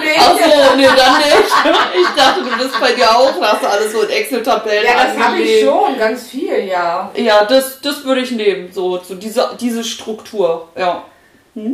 [0.04, 0.20] nicht.
[0.20, 2.02] Achso, nee, dann nicht.
[2.02, 5.18] Ich dachte, du bist bei dir auch, hast du alles so in Excel-Tabellen Ja, das
[5.18, 7.10] habe ich schon, ganz viel, ja.
[7.16, 11.04] Ja, das, das würde ich nehmen, so, so diese, diese Struktur, ja.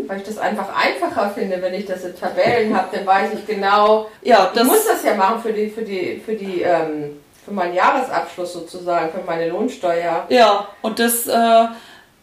[0.08, 3.48] Weil ich das einfach einfacher finde, wenn ich das in Tabellen habe, dann weiß ich
[3.48, 4.10] genau.
[4.22, 7.74] Ja, Ich muss das ja machen für die, für die, für die, ähm, für meinen
[7.74, 10.26] Jahresabschluss sozusagen, für meine Lohnsteuer.
[10.30, 11.66] Ja, und das, äh,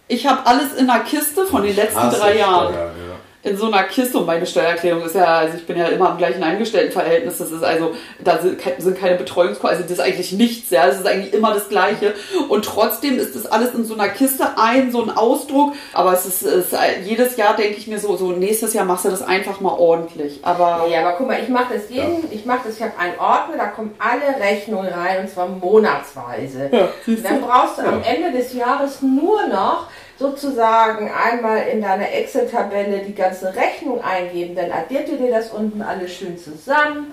[0.08, 2.72] ich habe alles in einer Kiste von den letzten drei Jahren.
[2.74, 3.05] Steuer, ja.
[3.46, 6.18] In so einer Kiste und meine Steuererklärung ist ja, also ich bin ja immer im
[6.18, 7.38] gleichen Angestelltenverhältnis.
[7.38, 10.86] Das ist also, da sind, ke- sind keine Betreuungskosten, also das ist eigentlich nichts, ja.
[10.86, 12.14] Das ist eigentlich immer das Gleiche.
[12.48, 15.74] Und trotzdem ist das alles in so einer Kiste ein, so ein Ausdruck.
[15.92, 19.04] Aber es ist, es ist jedes Jahr denke ich mir so, so nächstes Jahr machst
[19.04, 20.40] du das einfach mal ordentlich.
[20.42, 23.18] Aber Ja, aber guck mal, ich mache das jeden, ich mache das, ich habe einen
[23.18, 26.70] Ordner, da kommen alle Rechnungen rein und zwar monatsweise.
[26.72, 28.06] Ja, Und dann brauchst du am Ja.
[28.12, 29.86] Ende des Jahres nur noch
[30.18, 35.82] sozusagen einmal in deiner Excel-Tabelle die ganze Rechnung eingeben, dann addiert ihr dir das unten
[35.82, 37.12] alles schön zusammen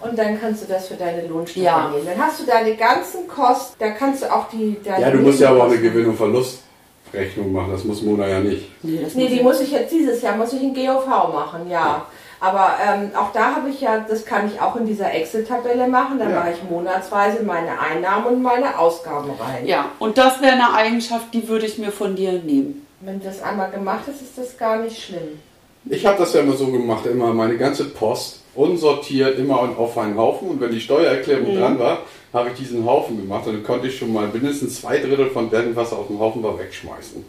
[0.00, 1.90] und dann kannst du das für deine Lohnsteuer Ja.
[1.92, 2.06] nehmen.
[2.06, 4.76] Dann hast du deine ganzen Kosten, da kannst du auch die...
[4.84, 7.72] deine Ja, du musst ja aber auch eine Gewinn- und Verlustrechnung machen.
[7.72, 8.70] Das muss Mona ja nicht.
[8.82, 11.68] nee, Nee, muss die ich- muss ich jetzt dieses Jahr, muss ich in GOV machen,
[11.70, 12.06] ja.
[12.44, 16.18] Aber ähm, auch da habe ich ja, das kann ich auch in dieser Excel-Tabelle machen.
[16.18, 16.40] Da Ja.
[16.40, 19.66] mache ich monatsweise meine Einnahmen und meine Ausgaben rein.
[19.66, 22.86] Ja, und das wäre eine Eigenschaft, die würde ich mir von dir nehmen.
[23.00, 25.40] Wenn das einmal gemacht ist, ist das gar nicht schlimm.
[25.86, 30.16] Ich habe das ja immer so gemacht, immer meine ganze Post unsortiert, immer auf einen
[30.16, 30.48] Haufen.
[30.48, 33.46] Und wenn die Steuererklärung dran war, habe ich diesen Haufen gemacht.
[33.46, 36.42] Und dann konnte ich schon mal mindestens zwei Drittel von dem, was auf dem Haufen
[36.42, 37.24] war, wegschmeißen.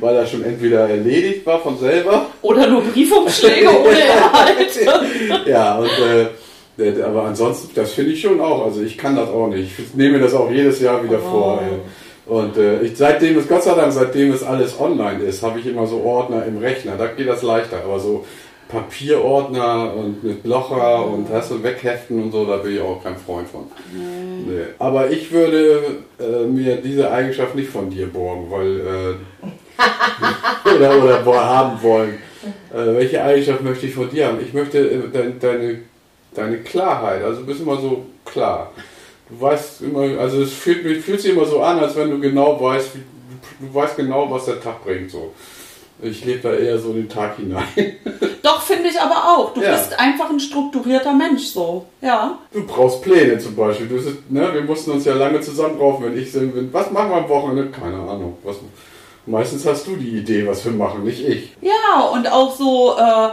[0.00, 2.26] Weil er schon entweder erledigt war von selber.
[2.40, 5.46] Oder nur Briefumschläge ohne Inhalt.
[5.46, 6.26] ja, und äh,
[7.02, 8.64] aber ansonsten, das finde ich schon auch.
[8.64, 9.78] Also ich kann das auch nicht.
[9.78, 11.60] Ich nehme mir das auch jedes Jahr wieder vor.
[11.62, 11.78] Ey.
[12.24, 15.66] Und äh, ich, seitdem es, Gott sei Dank, seitdem es alles online ist, habe ich
[15.66, 16.92] immer so Ordner im Rechner.
[16.96, 17.82] Da geht das leichter.
[17.84, 18.24] Aber so
[18.72, 23.16] Papierordner und mit Blocher und hast du wegheften und so, da bin ich auch kein
[23.16, 23.66] Freund von.
[23.92, 24.64] Nee.
[24.78, 25.82] Aber ich würde
[26.18, 32.14] äh, mir diese Eigenschaft nicht von dir borgen, weil äh, oder, oder haben wollen.
[32.72, 34.38] Äh, welche Eigenschaft möchte ich von dir haben?
[34.40, 35.78] Ich möchte äh, dein, deine,
[36.34, 37.22] deine Klarheit.
[37.22, 38.72] Also du bist immer so klar.
[39.28, 42.58] Du weißt immer, also es fühlt, fühlt sich immer so an, als wenn du genau
[42.58, 45.10] weißt, wie, du weißt genau, was der Tag bringt.
[45.10, 45.34] So.
[46.00, 47.62] Ich lebe da eher so in den Tag hinein.
[48.42, 49.52] Doch, finde ich aber auch.
[49.54, 49.72] Du Ja.
[49.72, 51.86] bist einfach ein strukturierter Mensch, so.
[52.00, 52.38] Ja.
[52.52, 53.86] Du brauchst Pläne zum Beispiel.
[53.86, 53.94] Du,
[54.28, 56.34] ne, wir mussten uns ja lange zusammenraufen, wenn ich.
[56.34, 57.70] Wenn, was machen wir am Wochenende?
[57.70, 58.36] Keine Ahnung.
[58.42, 58.56] Was,
[59.26, 61.52] meistens hast du die Idee, was wir machen, nicht ich.
[61.60, 63.28] Ja, und auch so, äh,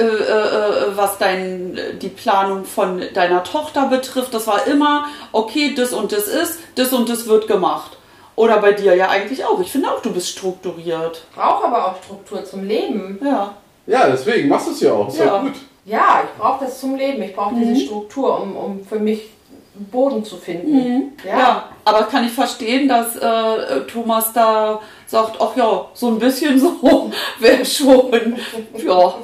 [0.00, 5.74] äh, äh, äh, was dein, die Planung von deiner Tochter betrifft, das war immer, okay,
[5.76, 7.96] das und das ist, das und das wird gemacht.
[8.36, 9.60] Oder bei dir ja eigentlich auch.
[9.60, 11.24] Ich finde auch, du bist strukturiert.
[11.34, 13.18] Brauche aber auch Struktur zum Leben.
[13.24, 13.54] Ja.
[13.86, 15.08] Ja, deswegen machst du es ja auch.
[15.08, 15.24] Ist Ja.
[15.26, 15.52] ja gut.
[15.86, 17.22] Ja, ich brauche das zum Leben.
[17.22, 17.60] Ich brauche Mhm.
[17.74, 19.30] diese Struktur, um, um für mich
[19.76, 21.12] einen Boden zu finden.
[21.26, 21.70] Ja.
[21.84, 27.10] aber kann ich verstehen, dass äh, Thomas da sagt, ach ja, so ein bisschen so
[27.38, 28.36] wäre schon,
[28.84, 29.14] ja.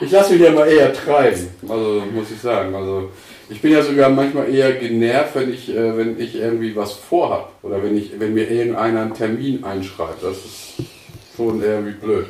[0.00, 2.74] Ich lasse mich ja mal eher treiben, also muss ich sagen.
[2.74, 3.08] Also
[3.48, 7.52] ich bin ja sogar manchmal eher genervt, wenn ich, äh, wenn ich irgendwie was vorhab
[7.62, 10.22] oder wenn ich, wenn mir irgendeiner einen Termin einschreibt.
[10.22, 10.74] Das ist
[11.36, 12.26] schon irgendwie blöd.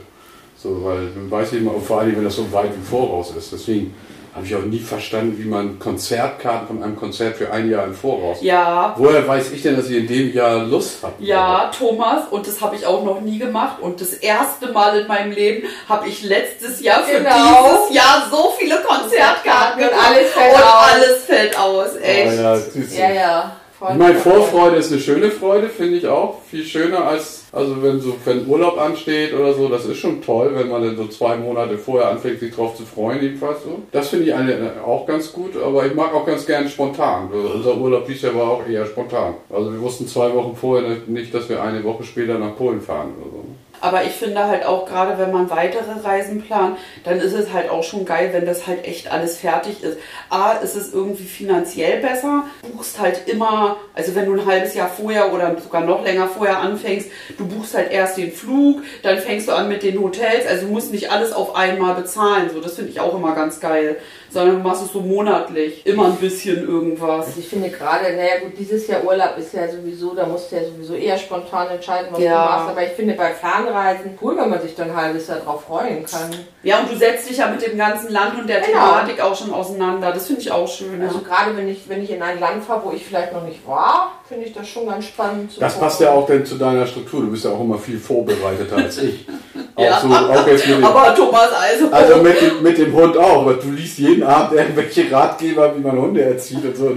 [0.56, 3.52] So, weil man weiß immer, und vor allem, wenn das so weit im Voraus ist.
[3.52, 3.94] Deswegen
[4.34, 7.94] habe ich auch nie verstanden, wie man Konzertkarten von einem Konzert für ein Jahr im
[7.94, 8.38] Voraus.
[8.40, 11.14] Ja, Woher weiß ich denn, dass ich in dem Jahr Lust habe?
[11.18, 13.76] Ja, Thomas, und das habe ich auch noch nie gemacht.
[13.82, 17.30] Und das erste Mal in meinem Leben habe ich letztes Jahr für Genau.
[17.34, 20.92] dieses Jahr so viele Konzertkarten Und alles fällt und aus.
[20.92, 22.98] alles fällt aus, echt.
[22.98, 23.08] Ja.
[23.08, 23.56] Ja, ja.
[23.90, 26.40] Ich meine, Vorfreude ist eine schöne Freude, finde ich auch.
[26.50, 30.52] Viel schöner als, also wenn so, wenn Urlaub ansteht oder so, das ist schon toll,
[30.54, 33.82] wenn man dann so zwei Monate vorher anfängt, sich drauf zu freuen, jedenfalls so.
[33.92, 37.28] Das finde ich eine, auch ganz gut, aber ich mag auch ganz gerne spontan.
[37.32, 39.34] Also unser Urlaub dieses Jahr war auch eher spontan.
[39.50, 43.10] Also wir wussten zwei Wochen vorher nicht, dass wir eine Woche später nach Polen fahren
[43.20, 43.44] oder so.
[43.82, 47.68] Aber ich finde halt auch gerade, wenn man weitere Reisen plant, dann ist es halt
[47.68, 49.98] auch schon geil, wenn das halt echt alles fertig ist.
[50.30, 52.44] A, ist es irgendwie finanziell besser.
[52.62, 56.28] Du buchst halt immer, also wenn du ein halbes Jahr vorher oder sogar noch länger
[56.28, 60.46] vorher anfängst, du buchst halt erst den Flug, dann fängst du an mit den Hotels.
[60.46, 62.50] Also du musst nicht alles auf einmal bezahlen.
[62.54, 63.96] So, das finde ich auch immer ganz geil
[64.32, 67.26] sondern du machst es so monatlich, immer ein bisschen irgendwas.
[67.26, 70.56] Also ich finde gerade, naja gut, dieses Jahr Urlaub ist ja sowieso, da musst du
[70.56, 72.30] ja sowieso eher spontan entscheiden, was Ja.
[72.44, 72.70] du machst.
[72.70, 76.04] Aber ich finde bei Fernreisen cool, wenn man sich dann ein halbes Jahr drauf freuen
[76.06, 76.30] kann.
[76.62, 78.86] Ja, und du setzt dich ja mit dem ganzen Land und der Genau.
[78.86, 80.12] Thematik auch schon auseinander.
[80.12, 81.02] Das finde ich auch schön.
[81.02, 81.24] Also ja.
[81.28, 84.12] gerade wenn ich, wenn ich in ein Land fahre, wo ich vielleicht noch nicht war,
[84.32, 87.20] finde ich das schon ganz spannend Das passt ja auch denn zu deiner Struktur.
[87.20, 89.26] Du bist ja auch immer viel vorbereiteter als ich.
[89.74, 90.00] Ja.
[90.00, 93.40] so, mit dem, Aber Thomas, also, also mit dem, mit dem Hund auch.
[93.40, 96.94] Aber du liest jeden Abend irgendwelche Ratgeber, wie man Hunde erzieht und so.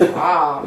[0.00, 0.64] Ja,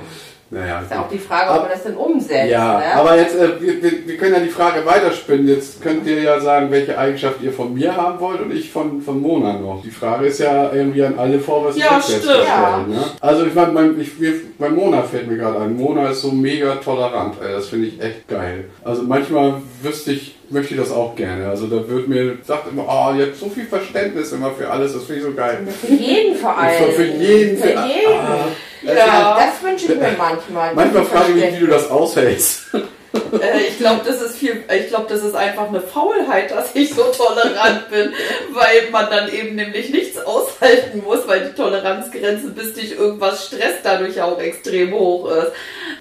[0.56, 2.50] naja, ist ja auch die Frage, ob man das denn umsetzt.
[2.50, 2.96] Ja, ne?
[2.96, 5.50] aber jetzt, äh, wir, wir, können ja die Frage weiterspinnen.
[5.50, 9.02] Jetzt könnt ihr ja sagen, welche Eigenschaft ihr von mir haben wollt und ich von,
[9.02, 9.82] von Mona noch.
[9.84, 12.44] Die Frage ist ja irgendwie an alle vor, was Ja, ich jetzt stimmt.
[12.46, 13.04] stellen, ne?
[13.20, 15.76] Also ich meine, mein, ich, wir- bei Mona fällt mir gerade ein.
[15.76, 17.36] Mona ist so mega tolerant.
[17.46, 18.65] Ey, das finde ich echt geil.
[18.86, 21.49] Also manchmal wüsste ich, möchte ich das auch gerne.
[21.49, 24.93] Also da wird mir, sagt immer, oh, ihr habt so viel Verständnis immer für alles,
[24.93, 25.60] das finde ich so geil.
[25.81, 26.84] Für jeden vor allem.
[26.86, 28.19] Für, für jeden, Für jeden.
[28.19, 28.47] Ah,
[28.84, 29.39] Ja.
[29.39, 30.73] Das wünsche ich mir manchmal.
[30.75, 32.67] manchmal frage ich mich, wie du das aushältst.
[32.73, 36.93] äh, ich glaube, das ist viel, ich glaube, das ist einfach eine Faulheit, dass ich
[36.93, 38.12] so tolerant bin,
[38.51, 43.79] weil man dann eben nämlich nichts aushalten muss, weil die Toleranzgrenze, bis dich irgendwas stresst,
[43.84, 45.51] dadurch auch extrem hoch ist.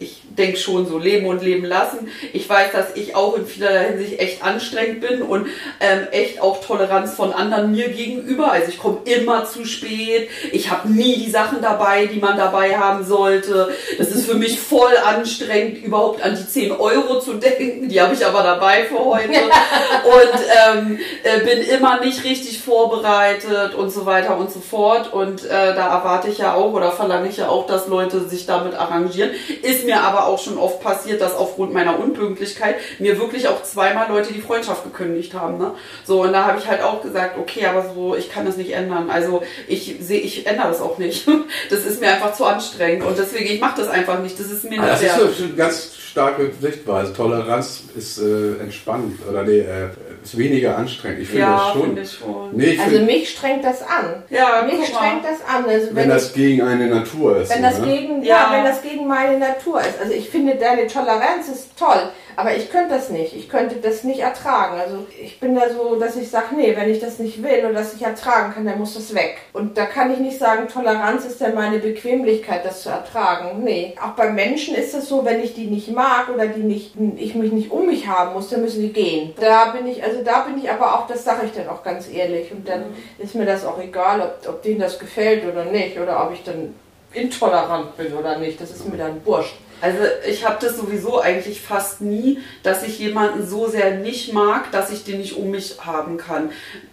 [0.01, 2.09] Ich denke schon so leben und leben lassen.
[2.33, 5.47] Ich weiß, dass ich auch in vielerlei Hinsicht echt anstrengend bin und
[5.81, 8.53] ähm, echt auch Toleranz von anderen mir gegenüber.
[8.53, 10.29] Also ich komme immer zu spät.
[10.53, 13.73] Ich habe nie die Sachen dabei, die man dabei haben sollte.
[13.99, 17.89] Das ist für mich voll anstrengend, überhaupt an die 10 Euro zu denken.
[17.89, 19.29] Die habe ich aber dabei für heute.
[19.29, 25.13] und ähm, äh, bin immer nicht richtig vorbereitet und so weiter und so fort.
[25.13, 28.47] Und äh, da erwarte ich ja auch oder verlange ich ja auch, dass Leute sich
[28.47, 29.31] damit arrangieren.
[29.63, 34.09] Ist mir aber auch schon oft passiert, dass aufgrund meiner Unpünktlichkeit mir wirklich auch zweimal
[34.09, 35.59] Leute die Freundschaft gekündigt haben.
[35.59, 35.73] Ne?
[36.05, 38.73] So, und da habe ich halt auch gesagt, okay, aber so, ich kann das nicht
[38.73, 39.11] ändern.
[39.11, 41.27] Also ich sehe, ich ändere das auch nicht.
[41.71, 44.39] Das ist mir einfach zu anstrengend und deswegen, ich mache das einfach nicht.
[44.39, 47.13] Das ist mir Ah, nicht Das ist eine ganz starke Sichtweise.
[47.13, 49.89] Toleranz ist äh, entspannt oder nee, äh,
[50.25, 51.21] ist weniger anstrengend.
[51.21, 51.83] Ich finde Ja, das schon.
[51.83, 52.57] finde ich schon.
[52.57, 54.23] Nee, ich Also find, mich strengt das an.
[54.31, 54.87] Ja, mich guck mal.
[54.87, 55.65] strengt das an.
[55.69, 57.55] Also wenn wenn, das gegen eine Natur ist.
[57.55, 57.87] wenn das ne?
[57.87, 58.37] gegen ja.
[58.37, 58.51] Ja.
[58.57, 60.01] wenn das gegen meine Natur ist.
[60.01, 63.35] Also ich finde deine Toleranz ist toll, aber ich könnte das nicht.
[63.37, 64.79] Ich könnte das nicht ertragen.
[64.79, 67.75] Also ich bin da so, dass ich sage, nee, wenn ich das nicht will und
[67.75, 69.39] das nicht ertragen kann, dann muss das weg.
[69.53, 73.63] Und da kann ich nicht sagen, Toleranz ist dann meine Bequemlichkeit, das zu ertragen.
[73.63, 73.95] Nee.
[74.03, 77.35] Auch bei Menschen ist es so, wenn ich die nicht mag oder die nicht, ich
[77.35, 79.35] mich nicht um mich haben muss, dann müssen die gehen.
[79.41, 82.09] Da bin ich, also da bin ich aber auch, das sage ich dann auch ganz
[82.09, 82.53] ehrlich.
[82.53, 82.85] Und dann
[83.19, 85.99] ist mir das auch egal, ob, ob denen das gefällt oder nicht.
[85.99, 86.75] Oder ob ich dann
[87.13, 88.61] intolerant bin oder nicht.
[88.61, 89.57] Das ist mir dann wurscht.
[89.85, 94.73] Also ich habe das sowieso eigentlich fast nie, dass ich jemanden so sehr nicht mag,
[94.73, 96.49] dass ich den nicht um mich haben kann.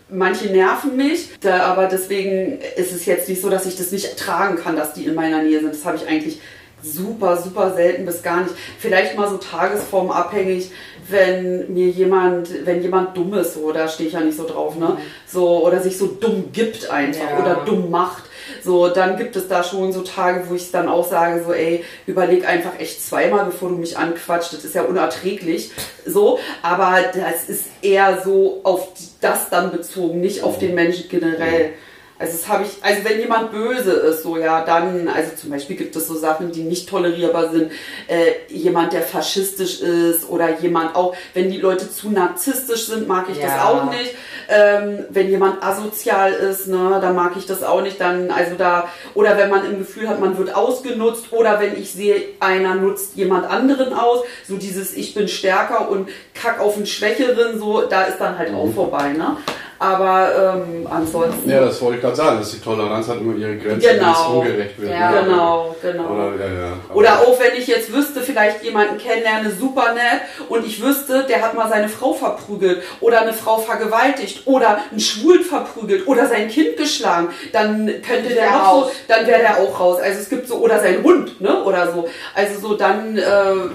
[0.09, 4.07] Manche nerven mich, da, aber deswegen ist es jetzt nicht so, dass ich das nicht
[4.09, 5.73] ertragen kann, dass die in meiner Nähe sind.
[5.73, 6.41] Das habe ich eigentlich
[6.83, 8.55] super, super selten bis gar nicht.
[8.77, 10.71] Vielleicht mal so tagesformabhängig,
[11.07, 14.75] wenn mir jemand, wenn jemand dumm ist, so, da stehe ich ja nicht so drauf,
[14.75, 14.97] ne?
[15.27, 17.39] So, oder sich so dumm gibt einfach Ja.
[17.39, 18.23] oder dumm macht.
[18.63, 21.83] So, dann gibt es da schon so Tage, wo ich dann auch sage, so, ey,
[22.05, 24.53] überleg einfach echt zweimal, bevor du mich anquatscht.
[24.53, 25.71] Das ist ja unerträglich.
[26.05, 31.73] So, aber das ist eher so auf das dann bezogen, nicht auf den Menschen generell.
[32.21, 35.75] Also das habe ich, also wenn jemand böse ist, so ja, dann, also zum Beispiel
[35.75, 37.71] gibt es so Sachen, die nicht tolerierbar sind.
[38.07, 43.25] Äh, jemand, der faschistisch ist oder jemand auch, wenn die Leute zu narzisstisch sind, mag
[43.31, 43.65] ich das Ja.
[43.67, 44.13] auch nicht.
[44.49, 47.99] Ähm, wenn jemand asozial ist, ne, dann mag ich das auch nicht.
[47.99, 51.91] Dann, also da, oder wenn man im Gefühl hat, man wird ausgenutzt, oder wenn ich
[51.91, 56.85] sehe, einer nutzt jemand anderen aus, so dieses Ich bin stärker und kack auf den
[56.85, 59.37] Schwächeren, so, da ist dann halt auch vorbei, ne?
[59.81, 60.29] Aber
[60.67, 61.49] ähm, ansonsten.
[61.49, 64.05] Ja, das wollte ich gerade sagen, dass die Toleranz hat immer ihre Grenzen, Genau.
[64.05, 64.91] wenn es ungerecht wird.
[64.91, 65.09] Ja.
[65.09, 65.23] ne?
[65.23, 66.03] Genau, genau.
[66.13, 66.73] Oder, ja, ja.
[66.93, 71.41] Oder auch wenn ich jetzt wüsste, vielleicht jemanden kennenlerne, super nett, und ich wüsste, der
[71.41, 76.47] hat mal seine Frau verprügelt oder eine Frau vergewaltigt oder einen Schwulen verprügelt oder sein
[76.47, 78.91] Kind geschlagen, dann könnte der Der noch so, raus.
[79.07, 79.97] dann wäre der auch raus.
[79.99, 81.63] Also es gibt so, oder sein Hund, ne?
[81.63, 82.07] Oder so.
[82.35, 83.23] Also so dann, äh,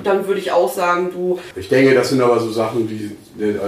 [0.04, 3.16] dann würde ich auch sagen, du, Ich denke, das sind aber so Sachen, die-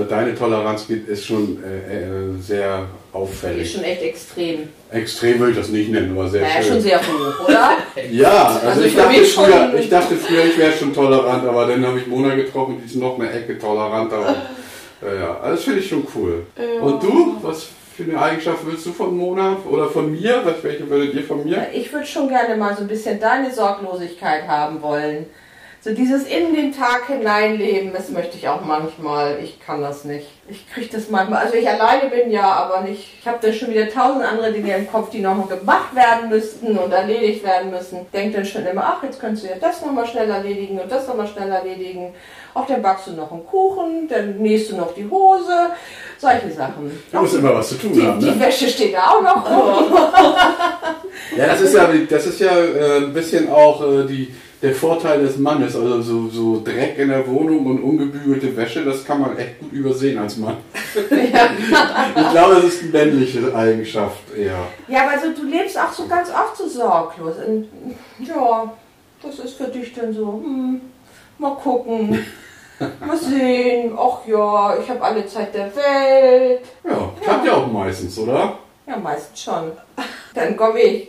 [0.08, 3.72] deine Toleranz ist schon äh, äh, sehr Ist auffällig.
[3.72, 4.68] schon echt extrem.
[4.90, 6.72] Extrem würde ich das nicht nennen, aber sehr Naja, schön.
[6.72, 7.70] schon sehr hoch, oder?
[8.10, 11.86] Ja, also, Also ich, dachte früher, ich dachte früher, ich wäre schon tolerant, aber dann
[11.86, 14.20] habe ich Mona getroffen, die ist noch eine Ecke toleranter.
[14.20, 16.46] Und, äh, ja, also das finde ich schon cool.
[16.80, 17.36] Und du?
[17.42, 20.40] Was für eine Eigenschaft willst du von Mona oder von mir?
[20.44, 21.66] Was, welche würdet ihr von mir?
[21.72, 25.26] Ich würde schon gerne mal so ein bisschen deine Sorglosigkeit haben wollen.
[25.80, 29.38] So dieses in den Tag hineinleben, das möchte ich auch manchmal.
[29.40, 30.26] Ich kann das nicht.
[30.48, 31.44] Ich kriege das manchmal.
[31.44, 33.18] Also ich alleine bin ja, aber nicht.
[33.20, 36.76] Ich habe da schon wieder tausend andere Dinge im Kopf, die noch gemacht werden müssten
[36.76, 38.06] und erledigt werden müssen.
[38.12, 41.06] Denk dann schon immer, ach, jetzt könntest du ja das nochmal schnell erledigen und das
[41.06, 42.12] nochmal schnell erledigen.
[42.54, 45.70] Auch dann backst du noch einen Kuchen, dann nähst du noch die Hose.
[46.18, 46.90] Solche Sachen.
[47.12, 48.40] Du musst immer was zu tun Die, haben, die ne?
[48.40, 49.92] Wäsche steht da auch noch rum.
[51.36, 55.20] Ja, das ist ja, das ist ja äh, ein bisschen auch äh, die, der Vorteil
[55.20, 55.76] des Mannes.
[55.76, 59.72] Also so, so Dreck in der Wohnung und ungebügelte Wäsche, das kann man echt gut
[59.72, 60.56] übersehen als Mann.
[60.94, 64.58] Ich glaube, das ist eine männliche Eigenschaft eher.
[64.88, 67.36] Ja, aber so, du lebst auch so ganz oft so sorglos.
[67.46, 67.68] Und,
[68.20, 68.72] ja,
[69.22, 70.80] das ist für dich dann so, hm,
[71.38, 72.24] mal gucken,
[73.06, 73.92] mal sehen.
[73.96, 76.62] Ach ja, ich habe alle Zeit der Welt.
[76.84, 78.58] Ja, klappt ja auch meistens, oder?
[78.86, 79.72] Ja, meistens schon.
[80.34, 81.08] Dann komme ich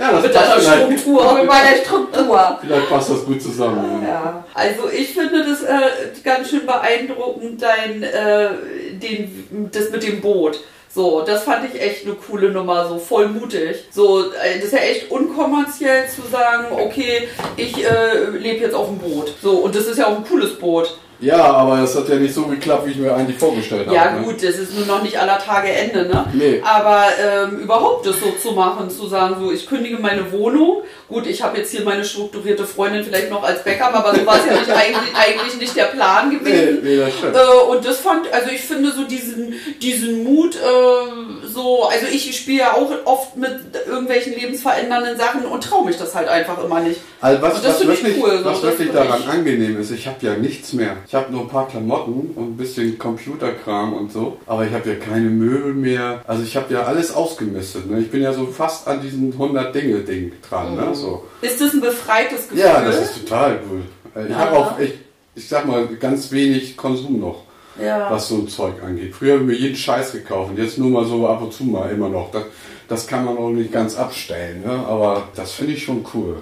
[0.00, 1.34] Ja, das mit passt deiner vielleicht, Struktur.
[1.34, 2.58] mit meiner Struktur.
[2.60, 4.04] vielleicht passt das gut zusammen.
[4.06, 4.44] Ja.
[4.54, 8.48] Also ich finde das äh, ganz schön beeindruckend, dein, äh,
[8.92, 10.60] den, das mit dem Boot.
[10.92, 13.84] So, das fand ich echt eine coole Nummer, so voll mutig.
[13.92, 18.88] So, äh, das ist ja echt unkommerziell zu sagen, okay, ich äh, lebe jetzt auf
[18.88, 19.32] dem Boot.
[19.40, 20.98] So, und das ist ja auch ein cooles Boot.
[21.20, 23.94] Ja, aber es hat ja nicht so geklappt, wie ich mir eigentlich vorgestellt habe.
[23.94, 24.22] Ja ne?
[24.22, 26.24] gut, das ist nur noch nicht aller Tage Ende, ne?
[26.32, 26.62] Nee.
[26.64, 30.82] Aber ähm, überhaupt das so zu machen, zu sagen, so ich kündige meine Wohnung.
[31.08, 34.36] Gut, ich habe jetzt hier meine strukturierte Freundin vielleicht noch als Backup, aber so war
[34.38, 36.78] es ja nicht eigentlich, eigentlich nicht der Plan Nee, gewesen.
[36.84, 37.34] nee, das stimmt.
[37.36, 42.36] Äh, und das fand, also ich finde so diesen, diesen Mut, äh, so, also ich
[42.36, 43.50] spiele ja auch oft mit
[43.86, 47.00] irgendwelchen lebensverändernden Sachen und traue mich das halt einfach immer nicht.
[47.20, 50.06] Also was, Und das was finde ich wirklich, cool, was wirklich daran angenehm ist, ich
[50.06, 50.96] habe ja nichts mehr.
[51.10, 54.90] Ich habe nur ein paar Klamotten und ein bisschen Computerkram und so, aber ich habe
[54.90, 56.22] ja keine Möbel mehr.
[56.24, 57.90] Also ich habe ja alles ausgemistet.
[57.90, 57.98] Ne?
[57.98, 60.76] Ich bin ja so fast an diesen 100 Dinge Ding dran.
[60.76, 60.94] Ne?
[60.94, 61.24] So.
[61.42, 62.60] Ist das ein befreites Gefühl?
[62.60, 63.82] Ja, das ist total cool.
[64.14, 64.36] Äh, Ich Ja.
[64.38, 64.94] habe auch, ich,
[65.34, 67.42] ich sag mal, ganz wenig Konsum noch.
[67.82, 68.08] ja.
[68.08, 69.12] was so ein Zeug angeht.
[69.12, 71.90] Früher haben wir jeden Scheiß gekauft und jetzt nur mal so ab und zu mal
[71.90, 72.30] immer noch.
[72.30, 72.44] Das,
[72.86, 74.70] das kann man auch nicht ganz abstellen, ne?
[74.86, 76.40] aber das finde ich schon cool.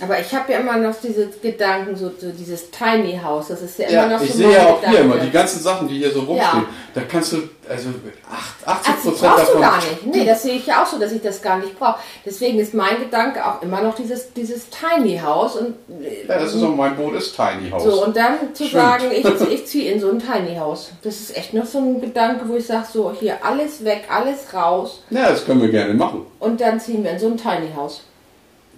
[0.00, 3.78] Aber ich habe ja immer noch diese Gedanken, so, so dieses Tiny House, das ist
[3.78, 5.14] ja immer Ja, noch ich so sehe mein ja auch hier Gedanke.
[5.14, 6.38] immer die ganzen Sachen, die hier so rumstehen.
[6.62, 6.64] Ja.
[6.94, 7.36] Da kannst du,
[7.68, 7.88] also
[8.30, 9.60] acht- 80 Ach, das Prozent brauchst du davon.
[9.60, 10.06] gar nicht.
[10.06, 11.98] Nee, das sehe ich ja auch so, dass ich das gar nicht brauche.
[12.24, 16.54] Deswegen ist mein Gedanke auch immer noch dieses, dieses Tiny House und äh, Ja, das
[16.54, 17.82] ist auch mein Boot, ist Tiny House.
[17.84, 18.82] so und dann zu Stimmt.
[18.82, 20.90] sagen, ich, ich ziehe in so ein Tiny House.
[21.02, 24.52] Das ist echt noch so ein Gedanke, wo ich sage, so hier alles weg, alles
[24.54, 26.26] raus Ja, das können wir gerne machen.
[26.38, 28.02] und dann ziehen wir in so ein Tiny House.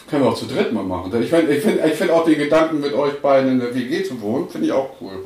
[0.09, 1.13] Können wir auch zu dritt mal machen.
[1.21, 4.05] Ich finde ich find, ich find auch den Gedanken, mit euch beiden in der WG
[4.05, 5.25] zu wohnen, finde ich auch cool.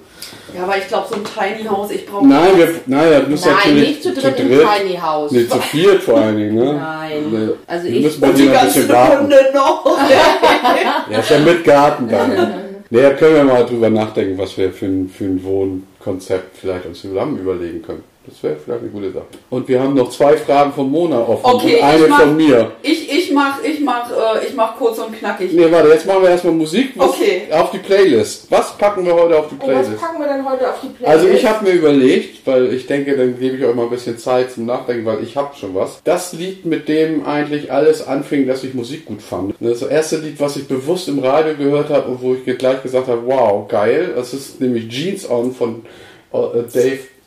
[0.57, 3.45] ja, aber ich glaube, so ein Tiny House, ich brauche Nein, wir, nein, das muss
[3.45, 5.33] Nein, natürlich nicht zu dritt im Tiny House.
[5.33, 6.75] Nee, zu viert vor allen Dingen, ne?
[6.75, 7.13] Nein.
[7.31, 7.49] Nee.
[7.67, 9.19] Also wir ich- müssen bei dir die noch ein ganze bisschen.
[9.19, 9.87] Runde noch.
[11.11, 12.55] Ja, ist ja mit Garten dann.
[12.91, 17.01] Da können wir mal drüber nachdenken, was wir für ein, für ein Wohnkonzept vielleicht uns
[17.03, 18.03] zusammen überlegen können.
[18.27, 19.25] Das wäre vielleicht eine gute Sache.
[19.49, 22.37] Und wir haben noch zwei Fragen von Mona offen Okay, und eine ich mach- von
[22.37, 22.71] mir.
[22.83, 25.53] Ich, ich mach, ich mach, äh, ich mach kurz und knackig.
[25.55, 27.43] Nee, warte, jetzt machen wir erstmal Musik was Okay.
[27.51, 28.47] auf die Playlist.
[28.51, 30.01] Was packen wir heute auf die Und was Playlist?
[30.01, 31.07] packen wir denn heute auf die Playlist?
[31.09, 34.19] Also ich habe mir überlegt, weil ich denke, dann gebe ich euch mal ein bisschen
[34.19, 36.01] Zeit zum Nachdenken, weil ich habe schon was.
[36.05, 39.55] Das Lied, mit dem eigentlich alles anfing, dass ich Musik gut fand.
[39.61, 43.09] Das erste Lied, was ich bewusst im Radio gehört habe und wo ich gleich gesagt
[43.09, 44.13] habe, wow, geil.
[44.15, 45.83] Das ist nämlich Jeans On von
[46.35, 46.39] äh,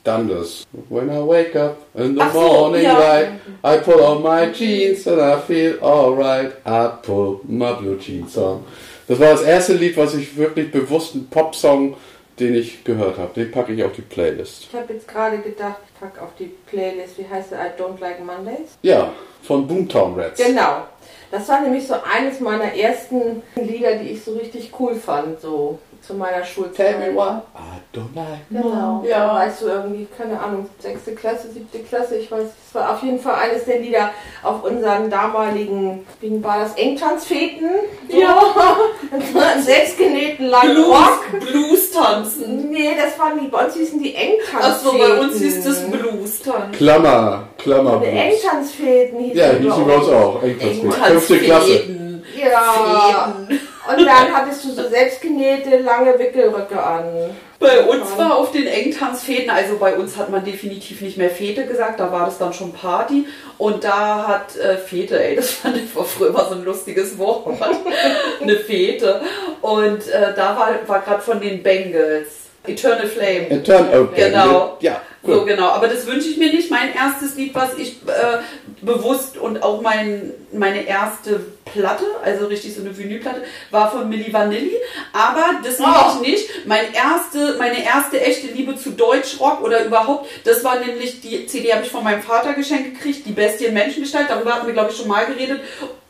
[0.04, 0.66] Dave Dundas.
[0.90, 3.00] When I wake up in the Ach so, morning ja.
[3.00, 6.54] light, I pull on my jeans and I feel alright.
[6.66, 8.66] I pull my blue jeans on.
[9.08, 11.96] Das war das erste Lied, was ich wirklich bewusst, ein Popsong,
[12.40, 13.34] den ich gehört habe.
[13.36, 14.68] Den packe ich auf die Playlist.
[14.70, 18.00] Ich habe jetzt gerade gedacht, ich packe auf die Playlist, wie heißt sie, I Don't
[18.00, 18.78] Like Mondays?
[18.82, 20.42] Ja, von Boomtown Rats.
[20.42, 20.84] Genau.
[21.32, 25.80] Das war nämlich so eines meiner ersten Lieder, die ich so richtig cool fand, so
[26.06, 26.76] zu meiner Schulzeit.
[26.76, 29.04] Tell me what I Don't like Genau.
[29.08, 29.34] Ja.
[29.36, 33.20] Weißt du irgendwie, keine Ahnung, sechste Klasse, siebte Klasse, ich weiß, es war auf jeden
[33.20, 34.10] Fall eines der Lieder
[34.42, 37.70] auf unseren damaligen, wie war das, Engtanzfeten?
[38.10, 38.20] So.
[38.20, 38.42] Ja.
[39.62, 41.40] Selbstgenähten langen Blues, Rock.
[41.40, 42.70] Blues tanzen.
[42.72, 44.62] Nee, das waren die, bei uns hießen die Engtanzfeten.
[44.62, 46.72] Achso, bei uns hieß das Blues tanzen.
[46.74, 48.02] Klammer, Klammer.
[48.02, 50.44] Die Engtanzfeten hießen Ja, die hießen bei wir uns auch.
[50.44, 50.92] Engtanzfeten.
[50.92, 52.03] Fünfte Klasse.
[52.36, 53.34] Ja.
[53.46, 53.60] Fäden.
[53.86, 57.04] Und dann hattest du so selbstgenähte lange Wickelröcke an.
[57.60, 61.66] Bei uns war auf den Engtanzfäden, also bei uns hat man definitiv nicht mehr Fete
[61.66, 63.26] gesagt, da war das dann schon Party.
[63.58, 67.18] Und da hat äh, Fete, ey, das fand ich vor früher immer so ein lustiges
[67.18, 67.48] Wort,
[68.42, 69.22] eine Fete.
[69.62, 72.28] Und äh, da war, war gerade von den Bengals,
[72.66, 73.50] Eternal Flame.
[73.50, 74.30] Eternal okay.
[74.30, 74.78] Genau.
[74.80, 75.48] Ja, So gut.
[75.48, 76.72] genau, aber das wünsche ich mir nicht.
[76.72, 78.40] Mein erstes Lied, was ich äh,
[78.82, 81.42] bewusst und auch mein, meine erste
[81.74, 84.76] Platte, also richtig so eine Vinylplatte, war von Milli Vanilli.
[85.12, 85.84] Aber das Oh.
[86.22, 86.50] ich nicht.
[86.66, 91.74] Mein erste, meine erste echte Liebe zu Deutschrock oder überhaupt, das war nämlich die CD,
[91.74, 94.28] habe ich von meinem Vater geschenkt gekriegt, die Bestie in Menschengestalt.
[94.30, 95.60] Darüber hatten wir, glaube ich, schon mal geredet.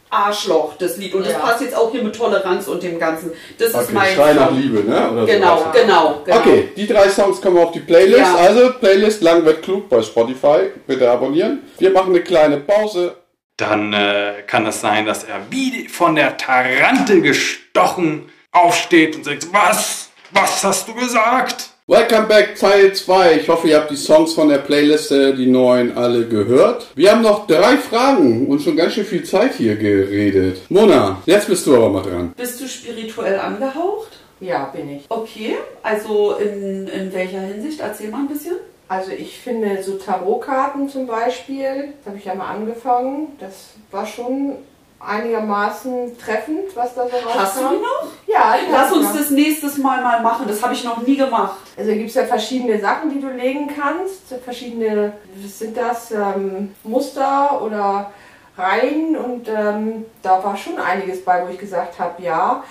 [0.09, 1.16] Arschloch, das Lied.
[1.16, 1.39] Und das Ja.
[1.39, 3.32] passt jetzt auch hier mit Toleranz und dem Ganzen.
[3.57, 4.51] Das ist Okay, mein Schrei nach.
[4.51, 5.09] Liebe, ne?
[5.11, 5.74] Oder Genau, sowas.
[5.74, 6.38] genau, genau.
[6.38, 8.20] Okay, die drei Songs kommen auf die Playlist.
[8.20, 8.36] Ja.
[8.36, 10.70] Also, Playlist Lang wird klug bei Spotify.
[10.86, 11.64] Bitte abonnieren.
[11.80, 13.16] Wir machen eine kleine Pause.
[13.64, 19.51] Dann äh, kann es sein, dass er wie von der Tarantel gestochen aufsteht und sagt,
[19.51, 20.09] was?
[20.32, 21.70] Was hast du gesagt?
[21.86, 23.39] Welcome back Teil 2.
[23.41, 26.88] Ich hoffe, ihr habt die Songs von der Playlist, äh, die neuen, alle gehört.
[26.95, 30.61] Wir haben noch drei Fragen und schon ganz schön viel Zeit hier geredet.
[30.70, 32.34] Mona, jetzt bist du aber mal dran.
[32.36, 34.11] Bist du spirituell angehaucht?
[34.39, 35.05] Ja, bin ich.
[35.09, 37.80] Okay, also in, in welcher Hinsicht?
[37.80, 38.55] Erzähl mal ein bisschen.
[38.88, 44.05] Also ich finde so Tarotkarten zum Beispiel, das habe ich ja mal angefangen, das war
[44.05, 44.57] schon
[44.99, 47.39] einigermaßen treffend, was da so rauskam.
[47.39, 48.11] Hast du die noch?
[48.27, 49.15] Ja, die Lass uns noch.
[49.17, 50.45] das nächstes Mal mal machen.
[50.47, 51.57] Das habe ich noch nie gemacht.
[51.77, 56.73] Also gibt es ja verschiedene Sachen, die du legen kannst, verschiedene, was sind das, ähm,
[56.84, 58.11] Muster oder
[58.57, 62.63] Reihen und ähm, da war schon einiges bei, wo ich gesagt habe, ja.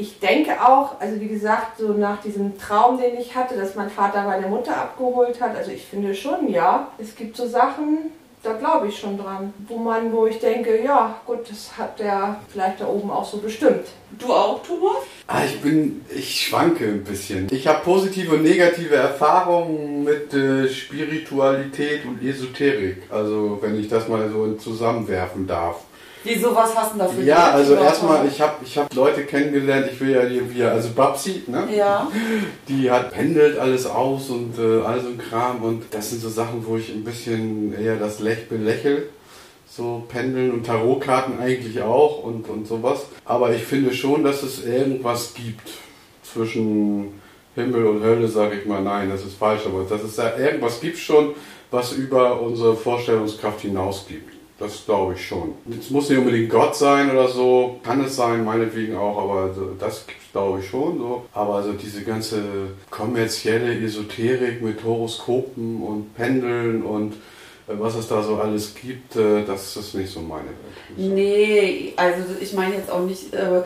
[0.00, 3.90] Ich denke auch, also wie gesagt, so nach diesem Traum, den ich hatte, dass mein
[3.90, 8.10] Vater meine Mutter abgeholt hat, also ich finde schon, ja, es gibt so Sachen,
[8.42, 12.40] da glaube ich schon dran, wo man, wo ich denke, ja, gut, das hat der
[12.50, 13.88] vielleicht da oben auch so bestimmt.
[14.18, 15.02] Du auch, Thomas?
[15.26, 17.48] Ah, ich bin, ich schwanke ein bisschen.
[17.50, 23.02] Ich habe positive und negative Erfahrungen mit äh, Spiritualität und Esoterik.
[23.10, 25.84] Also, wenn ich das mal so zusammenwerfen darf.
[26.24, 29.86] Wieso, was hast du da für Ja, also erstmal, ich habe ich hab Leute kennengelernt,
[29.92, 31.66] ich will ja hier, wie- also Babsi, ne?
[31.74, 32.10] Ja.
[32.68, 36.28] Die hat pendelt alles aus und äh, all so ein Kram und das sind so
[36.28, 39.08] Sachen, wo ich ein bisschen eher das Lech belächel.
[39.72, 43.06] So Pendeln und Tarotkarten eigentlich auch und, und sowas.
[43.24, 45.70] Aber ich finde schon, dass es irgendwas gibt
[46.24, 47.20] zwischen
[47.54, 48.82] Himmel und Hölle, sage ich mal.
[48.82, 51.34] Nein, das ist falsch, aber dass es da irgendwas gibt schon,
[51.70, 54.34] was über unsere Vorstellungskraft hinausgibt.
[54.60, 55.54] Das glaube ich schon.
[55.78, 60.04] Es muss nicht unbedingt Gott sein oder so, kann es sein, meinetwegen auch, aber das
[60.32, 61.24] glaube ich schon so.
[61.32, 62.42] Aber also diese ganze
[62.90, 69.44] kommerzielle Esoterik mit Horoskopen und Pendeln und äh, was es da so alles gibt, äh,
[69.46, 71.14] das ist nicht so meine Welt.
[71.14, 73.62] Nee, also ich meine jetzt auch nicht äh,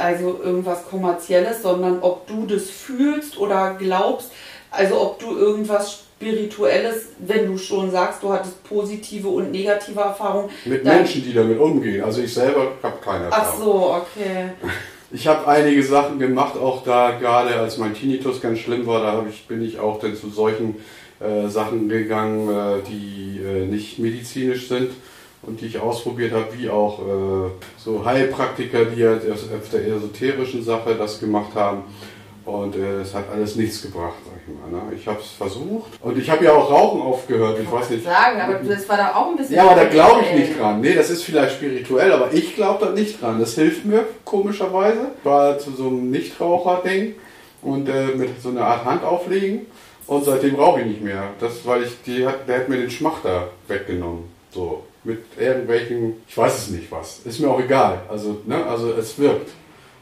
[0.00, 4.32] also irgendwas kommerzielles, sondern ob du das fühlst oder glaubst,
[4.72, 10.50] also ob du irgendwas Spirituelles, wenn du schon sagst, du hattest positive und negative Erfahrungen.
[10.66, 12.04] Mit Menschen, die damit umgehen.
[12.04, 13.48] Also ich selber habe keine Erfahrung.
[13.50, 14.50] Ach so, okay.
[15.12, 19.26] Ich habe einige Sachen gemacht, auch da gerade als mein Tinnitus ganz schlimm war, da
[19.28, 20.76] ich, bin ich auch dann zu solchen
[21.18, 24.92] äh, Sachen gegangen, äh, die äh, nicht medizinisch sind
[25.42, 30.62] und die ich ausprobiert habe, wie auch äh, so Heilpraktiker, die halt auf der esoterischen
[30.62, 31.82] Sache das gemacht haben.
[32.44, 34.14] Und äh, es hat alles nichts gebracht.
[34.70, 34.94] Ne?
[34.96, 37.58] Ich habe es versucht und ich habe ja auch Rauchen aufgehört.
[37.62, 38.04] Ich weiß nicht.
[38.04, 39.56] Sagen, aber das war da auch ein bisschen.
[39.56, 40.80] Ja, aber da glaube ich nicht dran.
[40.80, 43.38] Nee, das ist vielleicht spirituell, aber ich glaube da nicht dran.
[43.38, 45.12] Das hilft mir komischerweise.
[45.18, 47.14] Ich war zu so einem Nichtraucher-Ding
[47.62, 49.66] und äh, mit so einer Art Hand auflegen
[50.06, 51.30] und seitdem rauche ich nicht mehr.
[51.38, 54.24] Das, weil ich, die hat, der hat mir den Schmachter weggenommen.
[54.50, 54.84] So.
[55.02, 57.20] Mit irgendwelchen, ich weiß es nicht was.
[57.20, 58.02] Ist mir auch egal.
[58.08, 59.50] Also, ne, also es wirkt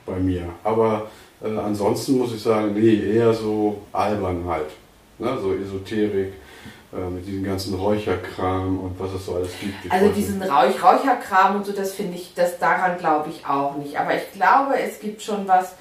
[0.05, 0.49] bei mir.
[0.65, 1.09] Aber
[1.43, 4.71] äh, ansonsten muss ich sagen, nee, eher so albern halt.
[5.19, 6.33] Ne, so Esoterik
[6.93, 9.85] äh, mit diesem ganzen Räucherkram und was es so alles gibt.
[9.85, 10.43] Ich Also diesen.
[10.43, 13.99] Rauch Räucherkram und so, das finde ich, das daran glaube ich auch nicht.
[13.99, 15.75] Aber ich glaube, es gibt schon was,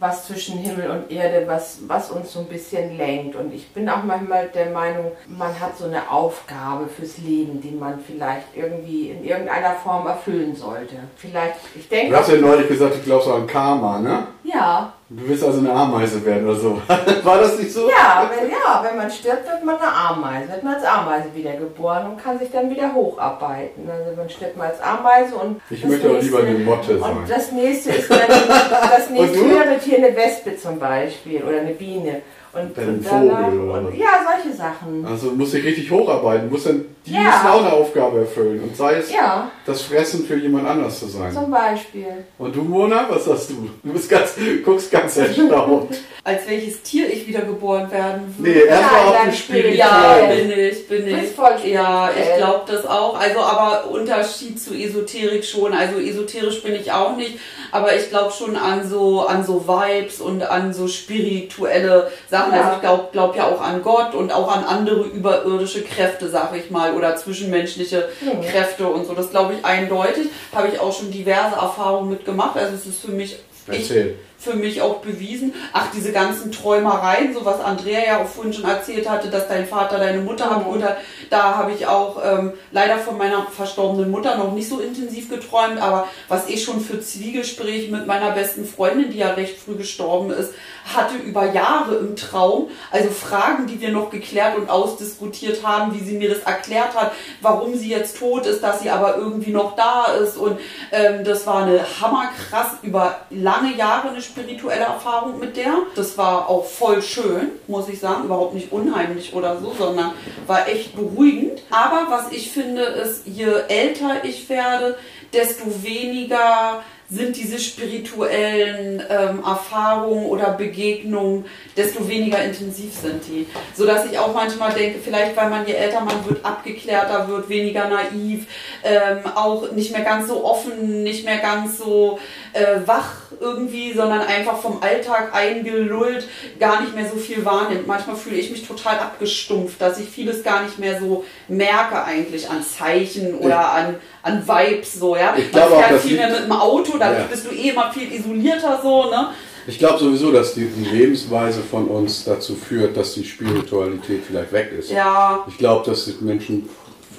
[0.00, 3.36] was zwischen Himmel und Erde, was, was uns so ein bisschen lenkt.
[3.36, 7.70] Und ich bin auch manchmal der Meinung, man hat so eine Aufgabe fürs Leben, die
[7.70, 10.96] man vielleicht irgendwie in irgendeiner Form erfüllen sollte.
[11.16, 14.26] Vielleicht, ich denke, Du hast ja neulich gesagt, du glaubst an Karma, ne?
[14.44, 14.92] Ja.
[15.08, 16.82] Du willst also eine Ameise werden oder so.
[17.22, 17.88] War das nicht so?
[17.88, 22.10] Ja, wenn, ja, wenn man stirbt, wird man eine Ameise, wird man als Ameise wiedergeboren
[22.10, 23.88] und kann sich dann wieder hocharbeiten.
[23.90, 27.16] Also man stirbt mal als Ameise und Ich möchte auch lieber eine Motte sein.
[27.16, 31.72] Und das nächste ist dann, das nächste höhere Tier eine Wespe zum Beispiel oder eine
[31.72, 32.22] Biene.
[32.54, 35.06] Und, Dann und ein Vogel danach, oder und, ja, solche Sachen.
[35.06, 37.20] Also muss ich richtig hocharbeiten, muss dann die Ja.
[37.20, 38.62] müssen auch eine Aufgabe erfüllen.
[38.62, 41.32] Und sei es Ja, das Fressen für jemand anders zu sein.
[41.32, 42.24] zum Beispiel.
[42.38, 43.68] Und du, Mona, was sagst du?
[43.82, 44.34] Du bist ganz,
[44.64, 45.96] guckst ganz erstaunt.
[46.24, 48.50] Als welches Tier ich wiedergeboren werden würde.
[48.58, 49.76] Nee, erstmal Nein, auf den spirituellen.
[49.76, 51.20] Ja, bin ich, bin ich.
[51.20, 53.18] bist voll Ja, ich glaube das auch.
[53.18, 55.72] Also, aber Unterschied zu Esoterik schon.
[55.74, 57.38] Also esoterisch bin ich auch nicht,
[57.72, 62.52] aber ich glaube schon an so an so Vibes und an so spirituelle Sachen.
[62.54, 62.60] Ja.
[62.62, 66.54] Also ich glaube glaub ja auch an Gott und auch an andere überirdische Kräfte, sag
[66.56, 68.42] ich mal, oder zwischenmenschliche Mhm.
[68.42, 69.14] Kräfte und so.
[69.14, 70.28] Das glaube ich eindeutig.
[70.54, 72.56] Habe ich auch schon diverse Erfahrungen mitgemacht.
[72.56, 73.36] Also es ist für mich
[73.70, 74.16] ich, Erzähl.
[74.42, 75.54] Für mich auch bewiesen.
[75.72, 79.66] Ach, diese ganzen Träumereien, so was Andrea ja auch vorhin schon erzählt hatte, dass dein
[79.66, 80.82] Vater deine Mutter Mhm.
[80.82, 80.96] hat,
[81.30, 85.80] da habe ich auch ähm, leider von meiner verstorbenen Mutter noch nicht so intensiv geträumt,
[85.80, 90.30] aber was ich schon für Zwiegespräche mit meiner besten Freundin, die ja recht früh gestorben
[90.30, 90.52] ist,
[90.92, 96.04] hatte über Jahre im Traum, also Fragen, die wir noch geklärt und ausdiskutiert haben, wie
[96.04, 99.76] sie mir das erklärt hat, warum sie jetzt tot ist, dass sie aber irgendwie noch
[99.76, 100.58] da ist und
[100.90, 105.74] ähm, das war eine hammerkrass über lange Jahre eine spirituelle Erfahrung mit der.
[105.94, 110.12] Das war auch voll schön, muss ich sagen, überhaupt nicht unheimlich oder so, sondern
[110.46, 111.62] war echt beruhigend.
[111.70, 114.96] Aber was ich finde, ist, je älter ich werde,
[115.32, 121.44] desto weniger sind diese spirituellen ähm, Erfahrungen oder Begegnungen,
[121.76, 123.46] desto weniger intensiv sind die.
[123.74, 127.48] So dass ich auch manchmal denke, vielleicht weil man je älter man wird, abgeklärter wird,
[127.50, 128.46] weniger naiv,
[128.82, 132.18] ähm, auch nicht mehr ganz so offen, nicht mehr ganz so
[132.54, 136.26] äh, wach irgendwie, sondern einfach vom Alltag eingelullt,
[136.58, 137.86] gar nicht mehr so viel wahrnimmt.
[137.86, 142.48] Manchmal fühle ich mich total abgestumpft, dass ich vieles gar nicht mehr so merke eigentlich
[142.48, 145.34] an Zeichen oder an, an Vibes so, ja.
[145.36, 147.26] Ich glaube auch, das viel mehr mit dem Auto, dadurch Ja.
[147.26, 149.28] bist du eh immer viel isolierter so, ne?
[149.66, 154.52] Ich glaube sowieso, dass die, die Lebensweise von uns dazu führt, dass die Spiritualität vielleicht
[154.52, 154.90] weg ist.
[154.90, 156.68] Ja, Ich glaube, dass die Menschen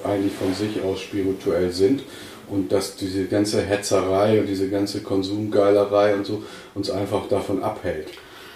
[0.04, 2.02] eigentlich von sich aus spirituell sind
[2.48, 6.42] und dass diese ganze Hetzerei und diese ganze Konsumgeilerei und so
[6.74, 8.08] uns einfach davon abhält.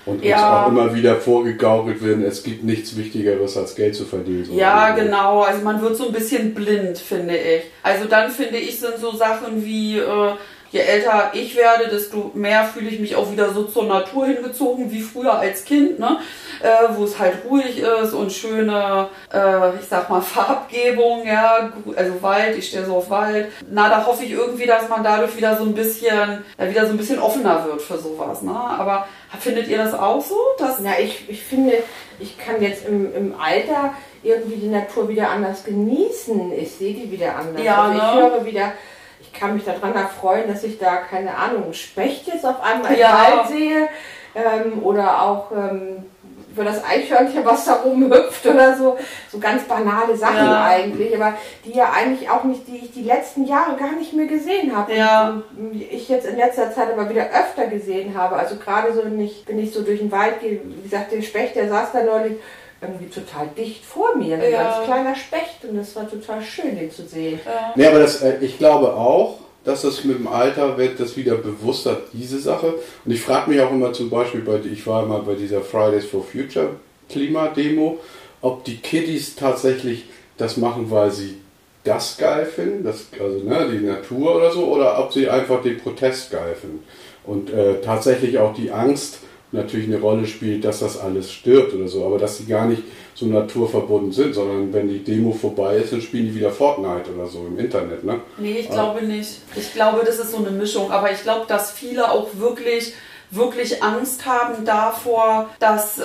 [0.06, 0.64] Und uns Ja.
[0.64, 4.46] auch immer wieder vorgegaukelt werden, es gibt nichts Wichtigeres als Geld zu verdienen.
[4.46, 5.04] So Ja, irgendwie.
[5.04, 5.42] genau.
[5.42, 7.64] Also man wird so ein bisschen blind, finde ich.
[7.82, 10.32] Also dann finde ich, sind so Sachen wie, äh,
[10.70, 14.90] je älter ich werde, desto mehr fühle ich mich auch wieder so zur Natur hingezogen,
[14.90, 16.18] wie früher als Kind, ne?
[16.60, 22.22] Äh, wo es halt ruhig ist und schöne, äh, ich sag mal, Farbgebung, ja, also
[22.22, 23.48] Wald, ich stehe so auf Wald.
[23.70, 26.92] Na, da hoffe ich irgendwie, dass man dadurch wieder so ein bisschen, ja, wieder so
[26.92, 28.54] ein bisschen offener wird für sowas, ne?
[28.54, 29.06] Aber
[29.38, 30.36] findet ihr das auch so?
[30.58, 31.74] Dass, Na, ich, ich finde,
[32.18, 36.52] ich kann jetzt im, im Alter irgendwie die Natur wieder anders genießen.
[36.52, 37.62] Ich sehe die wieder anders.
[37.62, 38.20] Ja, also ich ne?
[38.20, 38.97] höre wieder, ich
[39.38, 42.98] kann mich daran erfreuen, dass ich da, keine Ahnung, einen Specht jetzt auf einmal im
[43.00, 43.12] Ja.
[43.12, 43.88] Wald sehe.
[44.34, 46.04] Ähm, oder auch ähm,
[46.52, 48.96] über das Eichhörnchen, was da rumhüpft oder so.
[49.30, 50.64] So ganz banale Sachen Ja.
[50.64, 51.34] eigentlich, aber
[51.64, 54.94] die ja eigentlich auch nicht, die ich die letzten Jahre gar nicht mehr gesehen habe.
[54.94, 55.40] Ja.
[55.56, 58.36] Und ich jetzt in letzter Zeit aber wieder öfter gesehen habe.
[58.36, 61.22] Also gerade so, wenn ich, wenn ich so durch den Wald gehe, wie gesagt, den
[61.22, 62.38] Specht, der saß da neulich
[62.80, 64.36] irgendwie total dicht vor mir.
[64.36, 64.62] Ein Ja.
[64.62, 67.40] ganz kleiner Specht und das war total schön, den zu sehen.
[67.74, 71.34] Nee, aber das, äh, ich glaube auch, dass das mit dem Alter wird das wieder
[71.34, 72.74] bewusster, diese Sache.
[73.04, 76.06] Und ich frage mich auch immer zum Beispiel, bei, ich war mal bei dieser Fridays
[76.06, 76.70] for Future
[77.10, 77.98] Klimademo,
[78.40, 80.04] ob die Kiddies tatsächlich
[80.36, 81.38] das machen, weil sie
[81.84, 85.78] das geil finden, das, also ne, die Natur oder so, oder ob sie einfach den
[85.78, 86.84] Protest geil finden.
[87.24, 89.18] Und äh, tatsächlich auch die Angst
[89.52, 92.82] natürlich eine Rolle spielt, dass das alles stirbt oder so, aber dass sie gar nicht
[93.14, 97.26] so naturverbunden sind, sondern wenn die Demo vorbei ist, dann spielen die wieder Fortnite oder
[97.26, 98.20] so im Internet, ne?
[98.36, 99.40] Nee, ich glaube nicht.
[99.56, 100.90] Ich glaube, das ist so eine Mischung.
[100.92, 102.92] Aber ich glaube, dass viele auch wirklich
[103.30, 106.04] wirklich Angst haben davor, dass äh,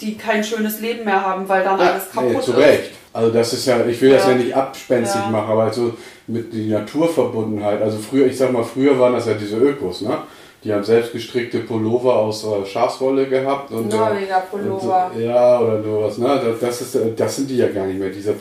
[0.00, 2.58] die kein schönes Leben mehr haben, weil dann alles kaputt nee, zu ist.
[2.58, 2.90] Recht.
[3.12, 4.32] Also das ist ja, ich will das Ja.
[4.32, 5.30] ja nicht abspenstig Ja.
[5.30, 5.94] machen, aber so
[6.26, 7.80] mit die Naturverbundenheit.
[7.80, 10.18] Also früher, ich sag mal, früher waren das ja diese Ökos, ne?
[10.64, 15.10] Die haben selbst gestrickte Pullover aus äh, Schafswolle gehabt und äh, Norweger Pullover.
[15.12, 16.56] und so, ja oder sowas, ne?
[16.58, 18.08] Das, ist, äh, das sind die ja gar nicht mehr.
[18.08, 18.32] Dieser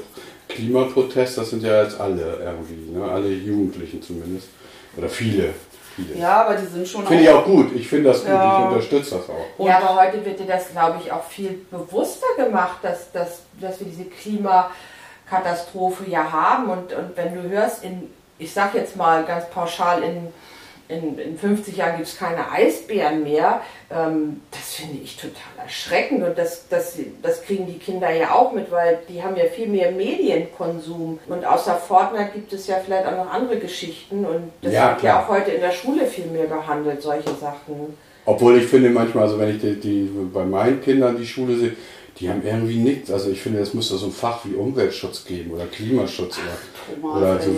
[0.48, 3.04] Klimaprotest, das sind ja jetzt alle irgendwie, ne?
[3.04, 4.48] Alle Jugendlichen zumindest
[4.96, 5.50] oder viele,
[5.98, 6.18] viele.
[6.18, 7.76] Ja, aber die sind schon Finde ich auch gut.
[7.76, 8.30] Ich finde das gut.
[8.30, 8.60] Ja.
[8.60, 9.66] Ich unterstütze das auch.
[9.66, 13.82] Ja, aber heute wird dir das, glaube ich, auch viel bewusster gemacht, dass, dass, dass
[13.82, 16.70] wir diese Klimakatastrophe ja haben.
[16.70, 20.28] Und, und wenn du hörst, in, ich sag jetzt mal ganz pauschal, in,
[20.94, 26.24] in, in 50 Jahren gibt es keine Eisbären mehr, ähm, das finde ich total erschreckend.
[26.24, 29.68] Und das, das, das kriegen die Kinder ja auch mit, weil die haben ja viel
[29.68, 31.20] mehr Medienkonsum.
[31.28, 34.26] Und außer Fortnite gibt es ja vielleicht auch noch andere Geschichten.
[34.26, 37.98] Und das Ja, wird ja auch heute in der Schule viel mehr behandelt, solche Sachen.
[38.26, 41.76] Obwohl ich finde manchmal, also wenn ich die, die bei meinen Kindern die Schule sehe,
[42.20, 43.12] die haben irgendwie nichts.
[43.12, 47.18] Also ich finde, es müsste so ein Fach wie Umweltschutz geben oder Klimaschutz oder, Thomas,
[47.18, 47.52] oder so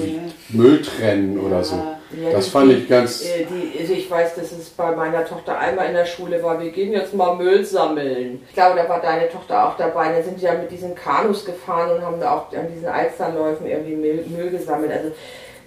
[0.49, 1.75] Müll trennen oder so.
[2.24, 3.22] Ja, Das die- fand ich ganz.
[3.24, 6.59] Äh, Die, also ich weiß, dass es bei meiner Tochter einmal in der Schule war,
[6.61, 8.43] wir gehen jetzt mal Müll sammeln.
[8.49, 10.11] Ich glaube, da war deine Tochter auch dabei.
[10.11, 13.66] Da sind die ja mit diesen Kanus gefahren und haben da auch an diesen Alsterläufen
[13.68, 14.91] irgendwie Müll, Müll gesammelt.
[14.91, 15.11] Also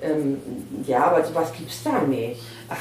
[0.03, 0.41] ähm,
[0.87, 2.41] ja, aber sowas gibt es da nicht.
[2.69, 2.77] Ach,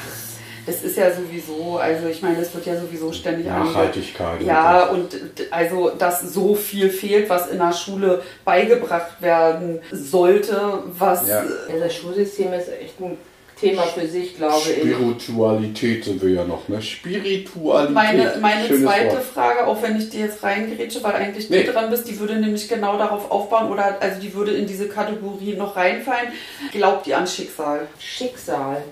[0.66, 4.42] das ist ja sowieso, also ich meine, es wird ja sowieso ständig Nachhaltigkeit.
[4.42, 5.16] Ja, und
[5.50, 11.42] also, dass so viel fehlt, was in der Schule beigebracht werden sollte, was Ja.
[11.42, 13.16] Ja, das Schulsystem ist echt ein
[13.60, 14.78] Thema für sich, glaube ich.
[14.78, 16.80] Spiritualität sind wir ja noch, ne?
[16.80, 17.94] Spiritualität.
[17.94, 19.24] Meine, meine Schönes zweite Wort.
[19.24, 21.64] Frage, auch wenn ich dir jetzt reingerätsche, weil eigentlich Nee.
[21.64, 24.88] du dran bist, die würde nämlich genau darauf aufbauen oder also die würde in diese
[24.88, 26.32] Kategorie noch reinfallen.
[26.72, 27.88] Glaubt ihr an Schicksal?
[27.98, 28.82] Schicksal.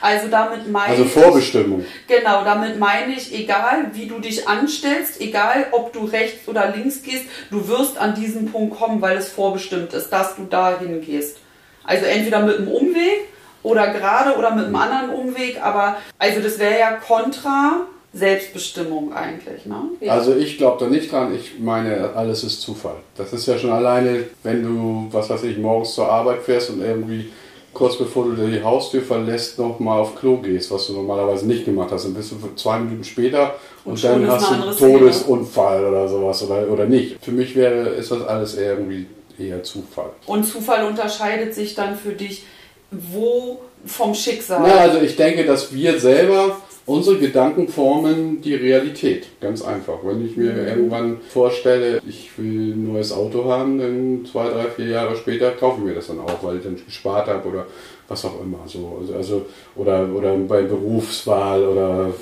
[0.00, 1.84] Also damit meine Also ich, Vorbestimmung.
[2.08, 7.02] Genau, damit meine ich, egal wie du dich anstellst, egal ob du rechts oder links
[7.02, 11.38] gehst, du wirst an diesen Punkt kommen, weil es vorbestimmt ist, dass du dahin gehst.
[11.84, 13.28] Also entweder mit einem Umweg
[13.66, 17.80] oder gerade oder mit einem anderen Umweg, aber also das wäre ja kontra
[18.14, 19.76] Selbstbestimmung eigentlich, ne?
[20.00, 20.12] Ja.
[20.12, 21.34] Also ich glaube da nicht dran.
[21.34, 22.96] Ich meine, alles ist Zufall.
[23.16, 26.80] Das ist ja schon alleine, wenn du, was weiß ich, morgens zur Arbeit fährst und
[26.80, 27.30] irgendwie
[27.74, 31.66] kurz bevor du die Haustür verlässt, noch mal auf Klo gehst, was du normalerweise nicht
[31.66, 32.04] gemacht hast.
[32.04, 34.98] Dann bist du zwei Minuten später und, Und dann hast du eine einen andere Szene.
[34.98, 37.22] Todesunfall oder sowas oder, oder nicht.
[37.22, 39.06] Für mich wäre, ist das alles irgendwie
[39.38, 40.10] eher Zufall.
[40.24, 42.44] Und Zufall unterscheidet sich dann für dich
[42.90, 44.60] wo vom Schicksal.
[44.62, 46.56] Na, also ich denke, dass wir selber
[46.86, 49.26] unsere Gedanken formen die Realität.
[49.40, 49.98] Ganz einfach.
[50.04, 54.86] Wenn ich mir irgendwann vorstelle, ich will ein neues Auto haben, dann zwei, drei, vier
[54.86, 57.66] Jahre später kaufe ich mir das dann auch, weil ich dann gespart habe oder
[58.08, 58.60] was auch immer.
[58.66, 62.12] So, also, also oder, oder bei Berufswahl oder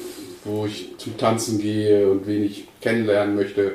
[0.44, 3.72] wo ich zum Tanzen gehe und wen ich kennenlernen möchte.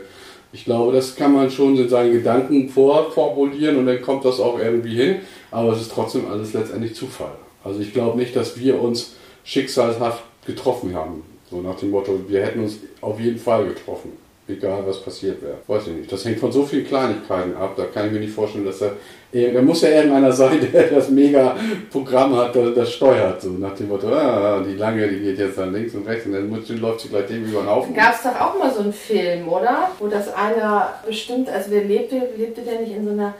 [0.52, 4.60] Ich glaube, das kann man schon in seinen Gedanken vorformulieren und dann kommt das auch
[4.60, 5.16] irgendwie hin.
[5.52, 7.32] Aber es ist trotzdem alles letztendlich Zufall.
[7.64, 11.24] Also ich glaube nicht, dass wir uns schicksalshaft getroffen haben.
[11.50, 14.12] So nach dem Motto, wir hätten uns auf jeden Fall getroffen.
[14.47, 15.58] Egal was passiert wäre.
[15.68, 16.12] Weiß ich nicht.
[16.12, 17.74] Das hängt von so vielen Kleinigkeiten ab.
[17.78, 18.91] Da kann ich mir nicht vorstellen, dass da.
[19.32, 21.56] Da muss ja irgendeiner sein, der das mega
[21.91, 23.39] Programm hat, das, steuert.
[23.43, 26.32] So nach dem Motto, ah, die lange, die geht jetzt dann links und rechts und
[26.34, 27.93] dann läuft sie gleich dem über den Haufen.
[27.93, 29.91] Gab es doch auch mal so einen Film, oder?
[30.00, 33.36] Wo das einer bestimmt, also der lebte, lebte der nicht in so einer,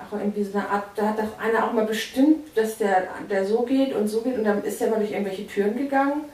[0.00, 3.44] auch irgendwie so einer Art, da hat doch einer auch mal bestimmt, dass der, der
[3.44, 6.24] so geht und so geht und dann ist der mal durch irgendwelche Türen gegangen.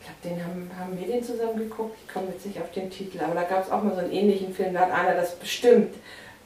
[0.00, 1.96] Ich glaube, den haben, haben wir den zusammen geguckt.
[2.06, 4.12] Ich komme jetzt nicht auf den Titel, aber da gab es auch mal so einen
[4.12, 5.94] ähnlichen Film, da hat einer das bestimmt,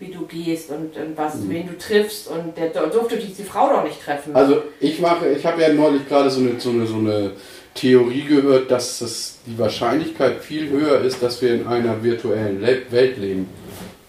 [0.01, 3.85] wie du gehst und, und was, wen du triffst und der durfte diese Frau doch
[3.85, 4.35] nicht treffen.
[4.35, 7.33] Also ich mache, ich habe ja neulich gerade so eine, so, eine, so eine
[7.75, 12.83] Theorie gehört, dass es die Wahrscheinlichkeit viel höher ist, dass wir in einer virtuellen Le
[12.91, 13.49] Welt leben,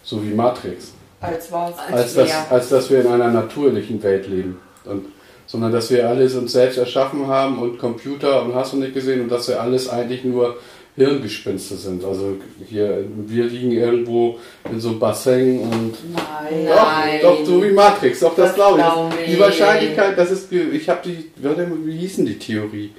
[0.01, 0.94] so wie Matrix,
[1.25, 1.73] Als was?
[1.91, 4.59] als, dass, als dass wir in einer natürlichen Welt leben.
[4.85, 5.05] Und,
[5.47, 9.21] sondern dass wir alles uns selbst erschaffen haben und Computer und hast du nicht gesehen
[9.21, 10.57] und dass wir alles eigentlich nur
[10.95, 12.03] Hirngespinste sind.
[12.05, 14.39] Also hier, wir liegen irgendwo
[14.71, 16.65] in so einem Bassin und Nein.
[16.65, 17.19] Nein.
[17.21, 18.85] doch, doch, so wie Matrix, doch, das, Das glaube ich.
[18.85, 19.39] glaub Die ich.
[19.39, 22.91] Wahrscheinlichkeit, das ist, ich habe die, warte, wie hieß denn die Theorie?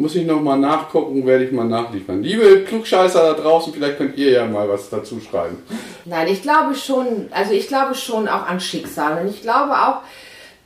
[0.00, 2.22] Muss ich nochmal nachgucken, werde ich mal nachliefern.
[2.22, 5.56] Liebe Klugscheißer da draußen, vielleicht könnt ihr ja mal was dazu schreiben.
[6.04, 9.20] Nein, ich glaube schon, also ich glaube schon auch an Schicksal.
[9.20, 10.02] Und ich glaube auch,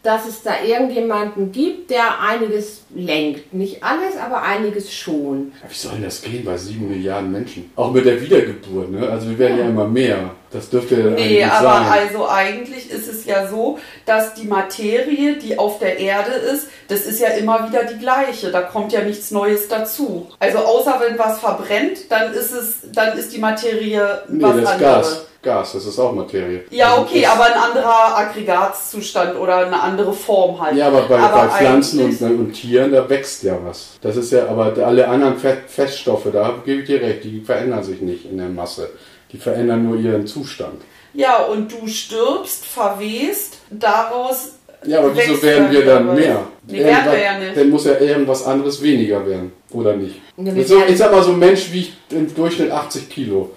[0.02, 3.54] dass es da irgendjemanden gibt, der einiges lenkt.
[3.54, 5.52] Nicht alles, aber einiges schon.
[5.62, 7.70] Ja, wie soll denn das gehen bei sieben Milliarden Menschen?
[7.74, 9.08] Auch mit der Wiedergeburt, ne?
[9.08, 10.30] Also wir werden ja immer mehr.
[10.52, 11.86] Das dürfte ja Nee, aber sein.
[11.88, 17.00] also eigentlich ist es ja so, dass die Materie, die auf der Erde ist, das
[17.00, 18.50] ist ja immer wieder die gleiche.
[18.50, 20.28] Da kommt ja nichts Neues dazu.
[20.38, 24.62] Also außer wenn was verbrennt, dann ist es, dann ist die Materie nee, was das
[24.62, 25.10] ist anderes.
[25.10, 25.26] Gas.
[25.42, 26.62] Gas, das ist auch Materie.
[26.70, 30.76] Ja, Also okay, aber ein anderer Aggregatzustand oder eine andere Form halt.
[30.76, 33.94] Ja, aber bei, Aber bei Pflanzen und, eigentlich- und Tieren, da wächst ja was.
[34.02, 38.00] Das ist ja, aber alle anderen Feststoffe, da gebe ich dir recht, die verändern sich
[38.00, 38.90] nicht in der Masse.
[39.32, 40.82] Die verändern nur ihren Zustand.
[41.14, 44.52] Ja, und du stirbst, verwehst, daraus.
[44.84, 46.18] Ja, aber wieso werden wir dann was.
[46.18, 46.46] mehr?
[46.66, 47.56] Nee, werden wir ja nicht.
[47.56, 50.20] Dann muss ja irgendwas anderes weniger werden, oder nicht?
[50.36, 53.50] Wir so, ich sag mal, so ein Mensch wiegt im Durchschnitt 80 Kilo.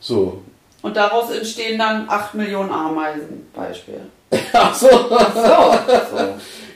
[0.00, 0.42] So.
[0.80, 4.00] Und daraus entstehen dann 8 Millionen Ameisen, Beispiel.
[4.52, 4.88] Ach so.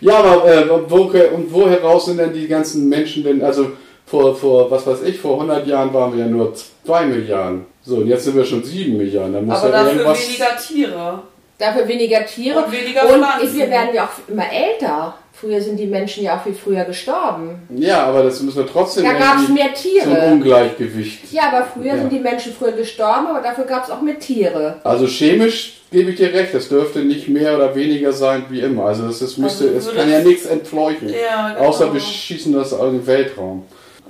[0.00, 1.04] Ja, aber äh, wo,
[1.34, 3.72] und wo heraus sind denn die ganzen Menschen denn, also
[4.04, 6.54] vor, vor, was weiß ich, vor 100 Jahren waren wir ja nur
[6.84, 7.66] 2 Milliarden.
[7.86, 9.32] So, und jetzt sind wir schon 7 Milliarden.
[9.34, 10.28] Da muss Aber ja dafür irgendwas...
[10.28, 11.22] weniger Tiere.
[11.58, 12.58] Dafür weniger Tiere.
[12.64, 13.56] Und weniger und Pflanzen.
[13.56, 15.14] wir werden ja auch immer älter.
[15.32, 17.60] Früher sind die Menschen ja auch viel früher gestorben.
[17.76, 20.20] Ja, aber das müssen wir trotzdem Da gab es mehr zum Tiere.
[20.32, 21.30] Ungleichgewicht.
[21.30, 21.96] Ja, aber früher Ja.
[21.98, 24.76] sind die Menschen früher gestorben, aber dafür gab es auch mehr Tiere.
[24.82, 28.86] Also chemisch gebe ich dir recht, das dürfte nicht mehr oder weniger sein wie immer.
[28.86, 31.08] Also das ist, müsste, Also es kann ja es- nichts entfleuchten.
[31.10, 31.68] Ja, genau.
[31.68, 33.64] Außer wir schießen das in den Weltraum.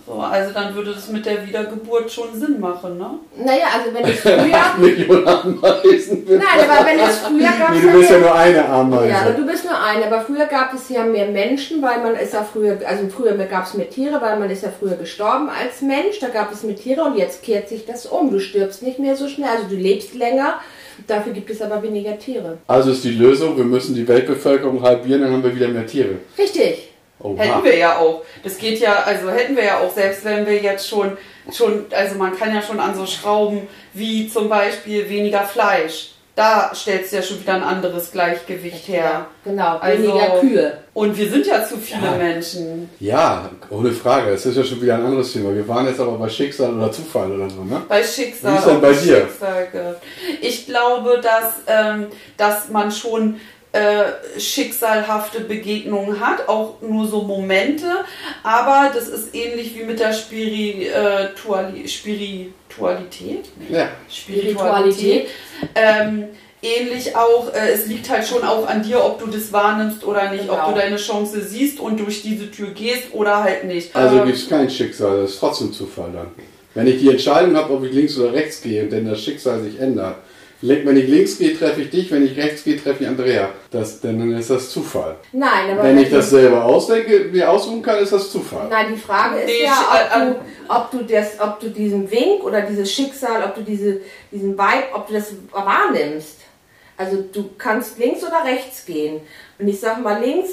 [0.07, 3.11] So, also dann würde das mit der Wiedergeburt schon Sinn machen, ne?
[3.45, 4.79] Naja, also wenn es früher.
[4.79, 6.25] Millionen Ameisen.
[6.29, 6.41] Nein,
[6.71, 9.09] aber wenn es früher gab Nee, es du bist ja mehr- nur eine Ameise.
[9.09, 12.35] Ja, du bist nur eine, aber früher gab es ja mehr Menschen, weil man ist
[12.35, 15.83] ja früher, also früher gab es mehr Tiere, weil man ist ja früher gestorben als
[15.83, 18.31] Mensch, da gab es mehr Tiere und jetzt kehrt sich das um.
[18.31, 20.61] Du stirbst nicht mehr so schnell, also du lebst länger,
[21.09, 22.59] dafür gibt es aber weniger Tiere.
[22.69, 26.19] Also ist die Lösung, wir müssen die Weltbevölkerung halbieren, dann haben wir wieder mehr Tiere.
[26.39, 26.91] Richtig.
[27.19, 27.43] Oha.
[27.43, 28.23] Hätten wir ja auch.
[28.45, 31.17] Das geht ja, also hätten wir ja auch, selbst wenn wir jetzt schon,
[31.53, 36.13] schon, also man kann ja schon an so Schrauben wie zum Beispiel weniger Fleisch.
[36.35, 39.25] Da stellst du ja schon wieder ein anderes Gleichgewicht her.
[39.43, 40.79] Genau, Also- weniger Kühe.
[40.93, 42.11] Und wir sind ja zu viele Ja.
[42.17, 42.91] Menschen.
[43.01, 44.33] Ja, ohne Frage.
[44.33, 45.55] Das ist ja schon wieder ein anderes Thema.
[45.55, 47.81] Wir waren jetzt aber bei Schicksal oder Zufall oder so, ne?
[47.89, 48.53] Bei Schicksal.
[48.53, 49.21] Wie ist denn bei dir?
[49.29, 49.97] Schicksal
[50.43, 53.41] Ich glaube, dass, ähm, dass man schon
[53.77, 57.87] äh, schicksalhafte Begegnungen hat, auch nur so Momente,
[58.43, 63.45] aber das ist ähnlich wie mit der Spirituali Spiritualität.
[63.71, 63.89] Ja.
[64.11, 65.29] Spiritualität.
[65.75, 66.25] Ähm,
[66.63, 70.31] ähnlich auch, äh, es liegt halt schon auch an dir, ob du das wahrnimmst oder
[70.31, 70.73] nicht, ob Genau.
[70.73, 73.95] du deine Chance siehst und durch diese Tür gehst oder halt nicht.
[73.95, 76.29] Also Ähm, gibt es kein Schicksal, das ist trotzdem Zufall dann.
[76.75, 79.63] Wenn ich die Entscheidung habe, ob ich links oder rechts gehe und denn das Schicksal
[79.63, 80.17] sich ändert.
[80.69, 83.51] Wenn ich links gehe, treffe ich dich, wenn ich rechts gehe, treffe ich Andrea.
[83.71, 85.17] Das, dann ist das Zufall.
[85.33, 88.69] Nein, aber Wenn ich das selber ausdenke, mir aussuchen kann, ist das Zufall.
[88.69, 91.69] Nein, die Frage ist Nee, ja, sch- äh, ob du, ob du das, ob du
[91.71, 94.01] diesen Wink oder dieses Schicksal, ob du diese,
[94.33, 96.37] diesen Vibe, ob du das wahrnimmst.
[96.97, 99.21] Also du kannst links oder rechts gehen.
[99.59, 100.51] Und ich sag mal, links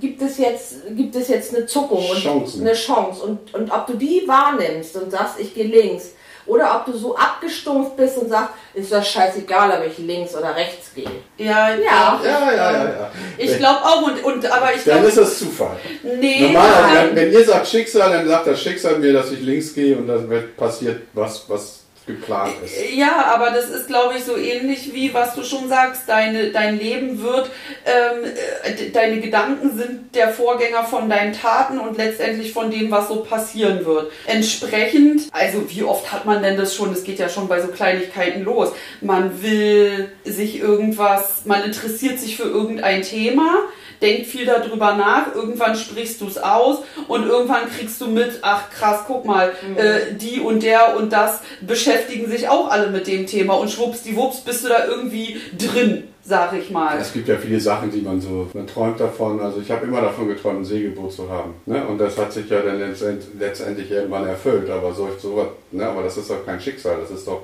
[0.00, 2.62] gibt es jetzt, gibt es jetzt eine Zuckung und Chancen.
[2.62, 3.22] eine Chance.
[3.22, 6.12] Und, und ob du die wahrnimmst und sagst, ich gehe links.
[6.46, 10.54] Oder ob du so abgestumpft bist und sagst, ist das scheißegal, ob ich links oder
[10.56, 11.06] rechts gehe.
[11.38, 12.20] ja, Ja.
[12.24, 13.10] Ja, ja, ja, ja.
[13.38, 15.76] Ich glaube auch, und, und aber ich Dann glaube, ist das Zufall.
[16.02, 17.08] nee, Normal, nein.
[17.08, 20.08] wenn, wenn ihr sagt Schicksal, dann sagt das Schicksal mir, dass ich links gehe und
[20.08, 21.81] dann wird passiert was, was
[22.12, 22.74] geplant ist.
[22.94, 26.02] Ja, aber das ist, glaube ich, so ähnlich wie was du schon sagst.
[26.06, 27.50] Deine, dein Leben wird,
[27.84, 28.24] ähm,
[28.64, 33.08] äh, de- deine Gedanken sind der Vorgänger von deinen Taten und letztendlich von dem, was
[33.08, 34.10] so passieren wird.
[34.26, 36.92] Entsprechend, also wie oft hat man denn das schon?
[36.92, 38.70] Es geht ja schon bei so Kleinigkeiten los.
[39.00, 43.60] Man will sich irgendwas, man interessiert sich für irgendein Thema.
[44.02, 46.78] Denkt viel darüber nach, irgendwann sprichst du es aus
[47.08, 51.40] und irgendwann kriegst du mit, ach krass, guck mal, äh, die und der und das
[51.60, 56.52] beschäftigen sich auch alle mit dem Thema und schwuppsdiwupps bist du da irgendwie drin, sag
[56.54, 56.98] ich mal.
[56.98, 59.40] Es gibt ja viele Sachen, die man so, man träumt davon.
[59.40, 61.54] Also ich habe immer davon geträumt, ein Segelboot zu haben.
[61.66, 61.84] Ne?
[61.86, 64.68] Und das hat sich ja dann letztend, letztendlich irgendwann erfüllt.
[64.70, 65.86] Aber so, so ne?
[65.86, 67.42] aber das ist doch kein Schicksal, das ist doch,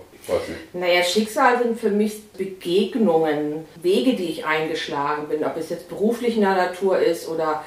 [0.73, 6.41] Naja, Schicksal sind für mich Begegnungen, Wege, die ich eingeschlagen bin, ob es jetzt beruflicher
[6.41, 7.65] Natur ist oder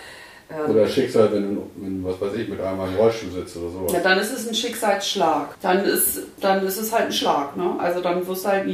[0.51, 3.69] ähm, Oder Schicksal, wenn du, wenn, was weiß ich, mit einmal im Rollstuhl sitzt oder
[3.69, 3.93] sowas.
[3.93, 5.55] Ja, dann ist es ein Schicksalsschlag.
[5.61, 7.75] Dann ist, dann ist es halt ein Schlag, ne?
[7.79, 8.67] Also dann wirst du halt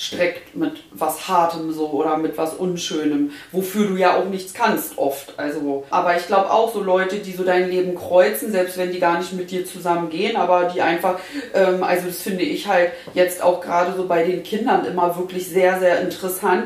[0.00, 4.98] niedergestreckt mit was Hartem so oder mit was Unschönem, wofür du ja auch nichts kannst
[4.98, 5.34] oft.
[5.38, 8.98] Also, aber ich glaube auch so Leute, die so dein Leben kreuzen, selbst wenn die
[8.98, 11.18] gar nicht mit dir zusammen gehen, aber die einfach,
[11.54, 15.48] ähm, also das finde ich halt jetzt auch gerade so bei den Kindern immer wirklich
[15.48, 16.64] sehr, sehr interessant.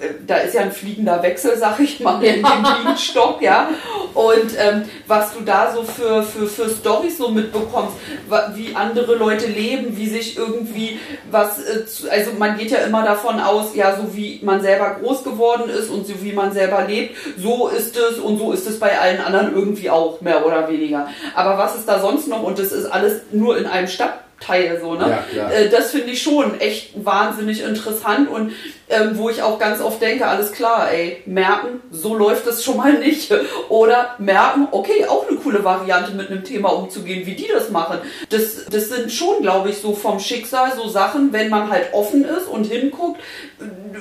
[0.00, 3.68] Äh, Da ist ja ein fliegender Wechsel, sag ich mal, in dem Bienenstock, ja.
[4.14, 7.94] Und ähm, was du da so für, für, für Storys so mitbekommst,
[8.54, 10.98] wie andere Leute leben, wie sich irgendwie
[11.30, 14.96] was, äh, zu, also man geht ja immer davon aus, ja, so wie man selber
[15.00, 18.66] groß geworden ist und so wie man selber lebt, so ist es und so ist
[18.66, 21.08] es bei allen anderen irgendwie auch, mehr oder weniger.
[21.34, 22.42] Aber was ist da sonst noch?
[22.42, 23.88] Und das ist alles nur in einem
[24.40, 25.08] Stadtteil so, ne?
[25.08, 25.52] Ja, klar.
[25.52, 28.52] Äh, das finde ich schon echt wahnsinnig interessant und
[28.88, 32.76] ähm, wo ich auch ganz oft denke, alles klar, ey, merken, so läuft das schon
[32.76, 33.32] mal nicht.
[33.68, 37.98] Oder merken, okay, auch eine coole Variante mit einem Thema umzugehen, wie die das machen.
[38.30, 42.24] Das, das sind schon, glaube ich, so vom Schicksal so Sachen, wenn man halt offen
[42.24, 43.20] ist und hinguckt,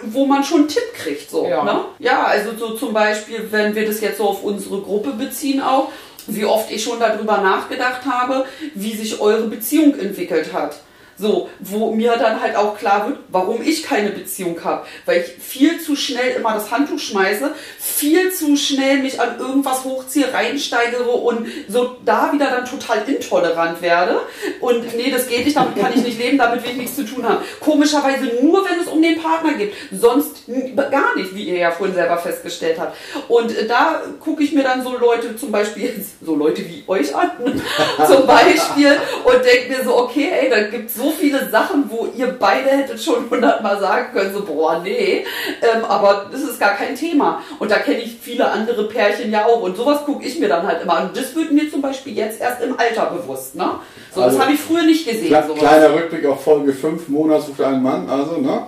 [0.04, 1.46] wo man schon einen Tipp kriegt, so.
[1.46, 1.64] Ja.
[1.64, 1.82] Ne?
[2.00, 5.92] ja, also so zum Beispiel, wenn wir das jetzt so auf unsere Gruppe beziehen auch,
[6.36, 10.80] wie oft ich schon darüber nachgedacht habe, wie sich eure Beziehung entwickelt hat.
[11.20, 14.86] So, wo mir dann halt auch klar wird, warum ich keine Beziehung habe.
[15.06, 19.84] Weil ich viel zu schnell immer das Handtuch schmeiße, viel zu schnell mich an irgendwas
[19.84, 24.22] hochziehe, reinsteigere und so da wieder dann total intolerant werde.
[24.62, 27.04] Und nee, das geht nicht, damit kann ich nicht leben, damit will ich nichts zu
[27.04, 27.44] tun haben.
[27.60, 29.74] Komischerweise nur, wenn es um den Partner geht.
[29.92, 30.44] Sonst
[30.90, 32.96] gar nicht, wie ihr ja vorhin selber festgestellt habt.
[33.28, 37.14] Und äh, da gucke ich mir dann so Leute, zum Beispiel so Leute wie euch
[37.14, 37.32] an,
[38.08, 42.28] zum Beispiel, und denke mir so, okay, ey, da gibt so viele Sachen, wo ihr
[42.40, 45.26] beide hättet schon hundertmal sagen können, so, boah, nee,
[45.62, 47.42] ähm, aber das ist gar kein Thema.
[47.60, 49.62] Und da kenne ich viele andere Pärchen ja auch.
[49.62, 51.08] Und sowas gucke ich mir dann halt immer an.
[51.10, 53.56] Und das wird mir zum Beispiel jetzt erst im Alter bewusst.
[53.56, 53.70] Ne?
[54.14, 55.28] So, Also, das habe ich früher nicht gesehen.
[55.28, 55.60] Kle sowas.
[55.60, 58.64] kleiner Rückblick auf Folge 5, Monat sucht einen Mann, also, ne?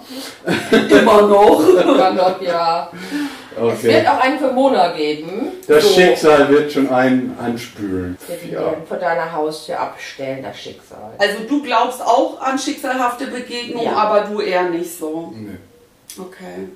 [0.89, 1.63] Immer noch.
[1.97, 2.89] Dann doch, ja.
[3.55, 3.83] Es Okay.
[3.95, 5.51] wird auch einen für Mona geben.
[5.67, 5.89] Das So.
[5.99, 8.17] Schicksal wird schon einen anspülen.
[8.45, 8.73] Die Ja.
[8.87, 11.11] vor deiner Haustür abstellen, das Schicksal.
[11.17, 13.95] Also du glaubst auch an schicksalhafte Begegnungen, Ja.
[13.97, 15.33] aber du eher nicht so.
[15.35, 15.57] Nee.
[16.17, 16.69] Okay.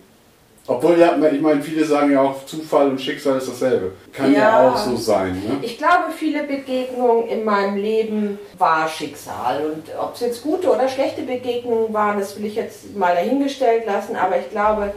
[0.68, 3.92] Obwohl, ja, ich meine, viele sagen ja auch, Zufall und Schicksal ist dasselbe.
[4.12, 4.70] Kann ja, Ja.
[4.72, 5.58] auch so sein, ne?
[5.62, 9.64] Ich glaube, viele Begegnungen in meinem Leben war Schicksal.
[9.64, 13.86] Und ob es jetzt gute oder schlechte Begegnungen waren, das will ich jetzt mal dahingestellt
[13.86, 14.16] lassen.
[14.16, 14.92] Aber ich glaube,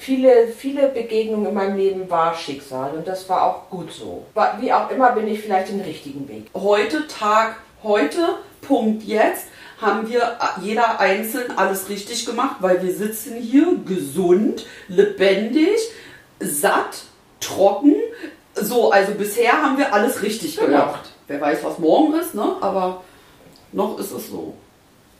[0.00, 2.94] viele, viele Begegnungen in meinem Leben war Schicksal.
[2.94, 4.24] Und das war auch gut so.
[4.60, 6.46] Wie auch immer bin ich vielleicht den richtigen Weg.
[6.54, 9.44] Heute, Tag, heute, Punkt jetzt,
[9.80, 15.78] haben wir jeder einzeln alles richtig gemacht, weil wir sitzen hier gesund, lebendig,
[16.40, 17.02] satt,
[17.40, 17.94] trocken.
[18.54, 20.64] So, also bisher haben wir alles richtig Ja.
[20.64, 21.10] gemacht.
[21.28, 22.56] Wer weiß, was morgen ist, ne?
[22.60, 23.02] Aber
[23.72, 24.54] noch ist es so.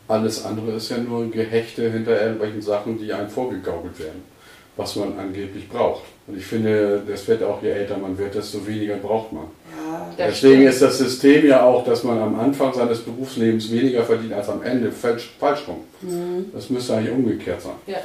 [0.09, 4.25] Alles andere ist ja nur ein Gehechte hinter irgendwelchen Sachen, die einem vorgegaukelt werden,
[4.81, 6.03] was man angeblich braucht.
[6.27, 9.45] Und ich finde, das wird auch, je älter man wird, desto weniger braucht man.
[9.77, 10.27] Ja.
[10.27, 10.69] Deswegen stimmt.
[10.69, 14.63] ist das System ja auch, dass man am Anfang seines Berufslebens weniger verdient als am
[14.63, 14.91] Ende.
[14.93, 15.85] Falsch, falsch rum.
[16.53, 17.73] Das müsste eigentlich umgekehrt sein.
[17.87, 17.99] Ja.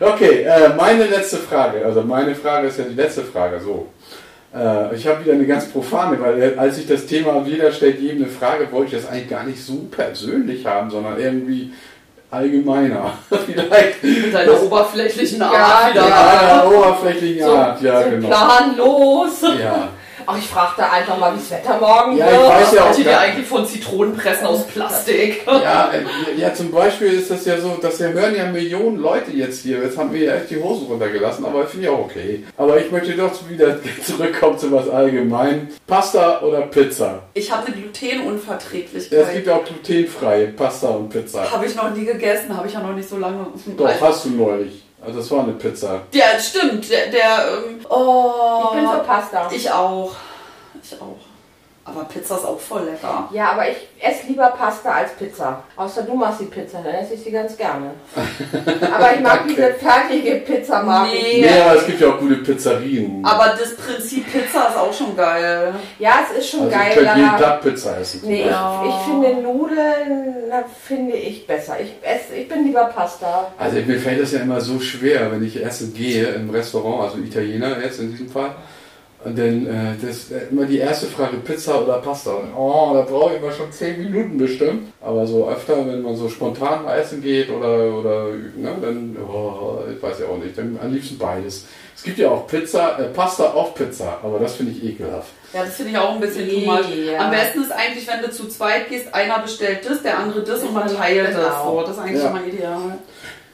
[0.00, 1.84] Okay, äh, meine letzte Frage.
[1.84, 3.60] Also meine Frage ist ja die letzte Frage.
[3.60, 3.86] So.
[4.54, 8.00] Äh, ich habe wieder eine ganz profane, weil äh, als ich das Thema jeder stellt
[8.00, 11.72] jedem eine Frage, wollte ich das eigentlich gar nicht so persönlich haben, sondern irgendwie
[12.30, 13.12] allgemeiner.
[13.46, 14.02] Vielleicht.
[14.02, 15.94] Mit deiner oberflächlichen Art.
[15.94, 18.28] Ja, ja, oberflächlichen Art, ja, so genau.
[18.28, 19.42] planlos.
[19.60, 19.88] Ja.
[20.26, 22.40] Ach, ich fragte einfach mal, wie das Wetter morgen Ja, wird.
[22.42, 25.46] ich weiß ja auch Wollt ihr eigentlich von Zitronenpressen aus Plastik?
[25.46, 29.30] Ja, äh, ja, zum Beispiel ist das ja so, dass wir hören ja Millionen Leute
[29.32, 29.78] jetzt hier.
[29.82, 32.44] Jetzt haben wir ja echt die Hosen runtergelassen, aber finde ich auch okay.
[32.56, 35.68] Aber ich möchte doch wieder zurückkommen zu was allgemein.
[35.86, 37.20] Pasta oder Pizza?
[37.34, 39.18] Ich habe eine Glutenunverträglichkeit.
[39.18, 41.50] Es gibt ja auch glutenfreie Pasta und Pizza.
[41.50, 43.46] Habe ich noch nie gegessen, habe ich ja noch nicht so lange.
[43.76, 44.85] Doch, hast du neulich.
[45.06, 46.02] Also das war eine Pizza.
[46.10, 46.90] Ja, stimmt.
[46.90, 49.48] Der, der ähm, oh, Ich bin für Pasta.
[49.52, 50.12] Ich auch.
[50.82, 51.35] Ich auch.
[51.88, 53.28] Aber Pizza ist auch voll lecker.
[53.32, 55.62] Ja, aber ich esse lieber Pasta als Pizza.
[55.76, 57.92] Außer du machst die Pizza, dann esse ich sie ganz gerne.
[58.92, 61.22] aber ich mag diese fertige Pizza, mag ich.
[61.22, 61.46] Nee.
[61.46, 63.24] Ja, aber es gibt ja auch gute Pizzerien.
[63.24, 65.74] Aber das Prinzip Pizza ist auch schon geil.
[66.00, 66.94] Ja, es ist schon also ich geil.
[66.94, 68.20] könnte jeden Tag Pizza essen.
[68.24, 68.88] Nee, ich, Beispiel.
[68.88, 71.76] ich finde Nudeln, na, finde ich besser.
[71.80, 73.52] Ich, esse, ich bin lieber Pasta.
[73.58, 77.18] Also mir fällt das ja immer so schwer, wenn ich essen gehe im Restaurant, also
[77.18, 78.56] Italiener jetzt in diesem Fall.
[79.26, 82.30] Und dann äh, das äh, immer die erste Frage Pizza oder Pasta.
[82.30, 84.92] Und, oh, da brauche ich immer schon 10 Minuten bestimmt.
[85.00, 89.78] Aber so öfter, wenn man so spontan mal essen geht oder, oder ne, dann, oh,
[89.94, 91.66] ich weiß ja auch nicht, dann am liebsten beides.
[91.96, 95.28] Es gibt ja auch Pizza, äh, Pasta auf Pizza, aber das finde ich ekelhaft.
[95.54, 97.06] Ja, das finde ich auch ein bisschen too Nee, much.
[97.10, 97.18] ja.
[97.20, 100.62] Am besten ist eigentlich, wenn du zu zweit gehst, einer bestellt das, der andere das
[100.62, 101.34] und man teilt das.
[101.34, 101.76] Genau.
[101.76, 102.30] So, das ist eigentlich Ja.
[102.30, 102.98] immer ideal.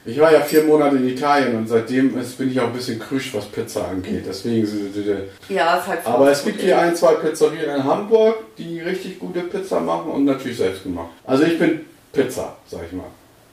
[0.05, 2.99] Ich war ja vier Monate in Italien und seitdem ist, bin ich auch ein bisschen
[2.99, 4.25] krüsch, was Pizza angeht.
[4.27, 8.35] Deswegen sind die, Ja, ist halt Aber es gibt hier ein, zwei Pizzerien in Hamburg,
[8.57, 11.09] die richtig gute Pizza machen und natürlich selbst gemacht.
[11.25, 13.05] Also ich bin Pizza, sag ich mal.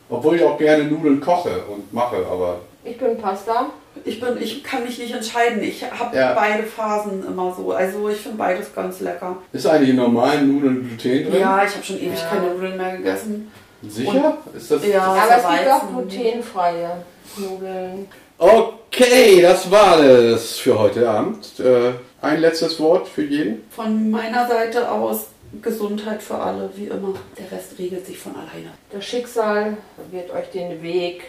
[0.08, 3.66] Obwohl ich auch gerne Nudeln koche und mache, aber Ich bin Pasta.
[4.04, 5.62] Ich, bin, ich kann mich nicht entscheiden.
[5.62, 6.32] Ich habe Ja.
[6.32, 7.72] beide Phasen immer so.
[7.72, 9.36] Also ich finde beides ganz lecker.
[9.52, 11.40] ist eigentlich in normalen Nudeln Gluten drin?
[11.40, 12.26] Ja, ich habe schon ewig Ja.
[12.28, 13.52] keine Nudeln mehr gegessen.
[13.88, 14.38] Sicher?
[14.54, 17.04] Ist das Ja, aber es gibt auch glutenfreie
[17.36, 18.08] Nudeln.
[18.38, 21.58] Okay, das war es für heute Abend.
[21.60, 23.62] Äh, ein letztes Wort für jeden.
[23.70, 25.26] Von meiner Seite aus
[25.62, 27.14] Gesundheit für alle, wie immer.
[27.38, 28.70] Der Rest regelt sich von alleine.
[28.92, 29.76] Das Schicksal
[30.10, 31.24] wird euch den Weg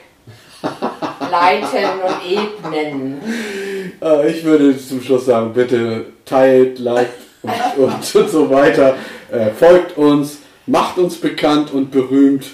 [1.31, 3.21] leiten und ebnen.
[4.01, 8.95] Äh, ich würde zum Schluss sagen, bitte teilt, liked und, und, und so weiter.
[9.31, 10.37] Äh, folgt uns,
[10.71, 12.45] macht uns bekannt und berühmt.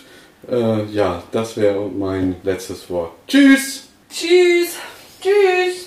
[0.49, 3.11] Äh, ja, das wäre mein letztes Wort.
[3.28, 3.84] Tschüss!
[4.09, 4.78] Tschüss!
[5.22, 5.87] Tschüss!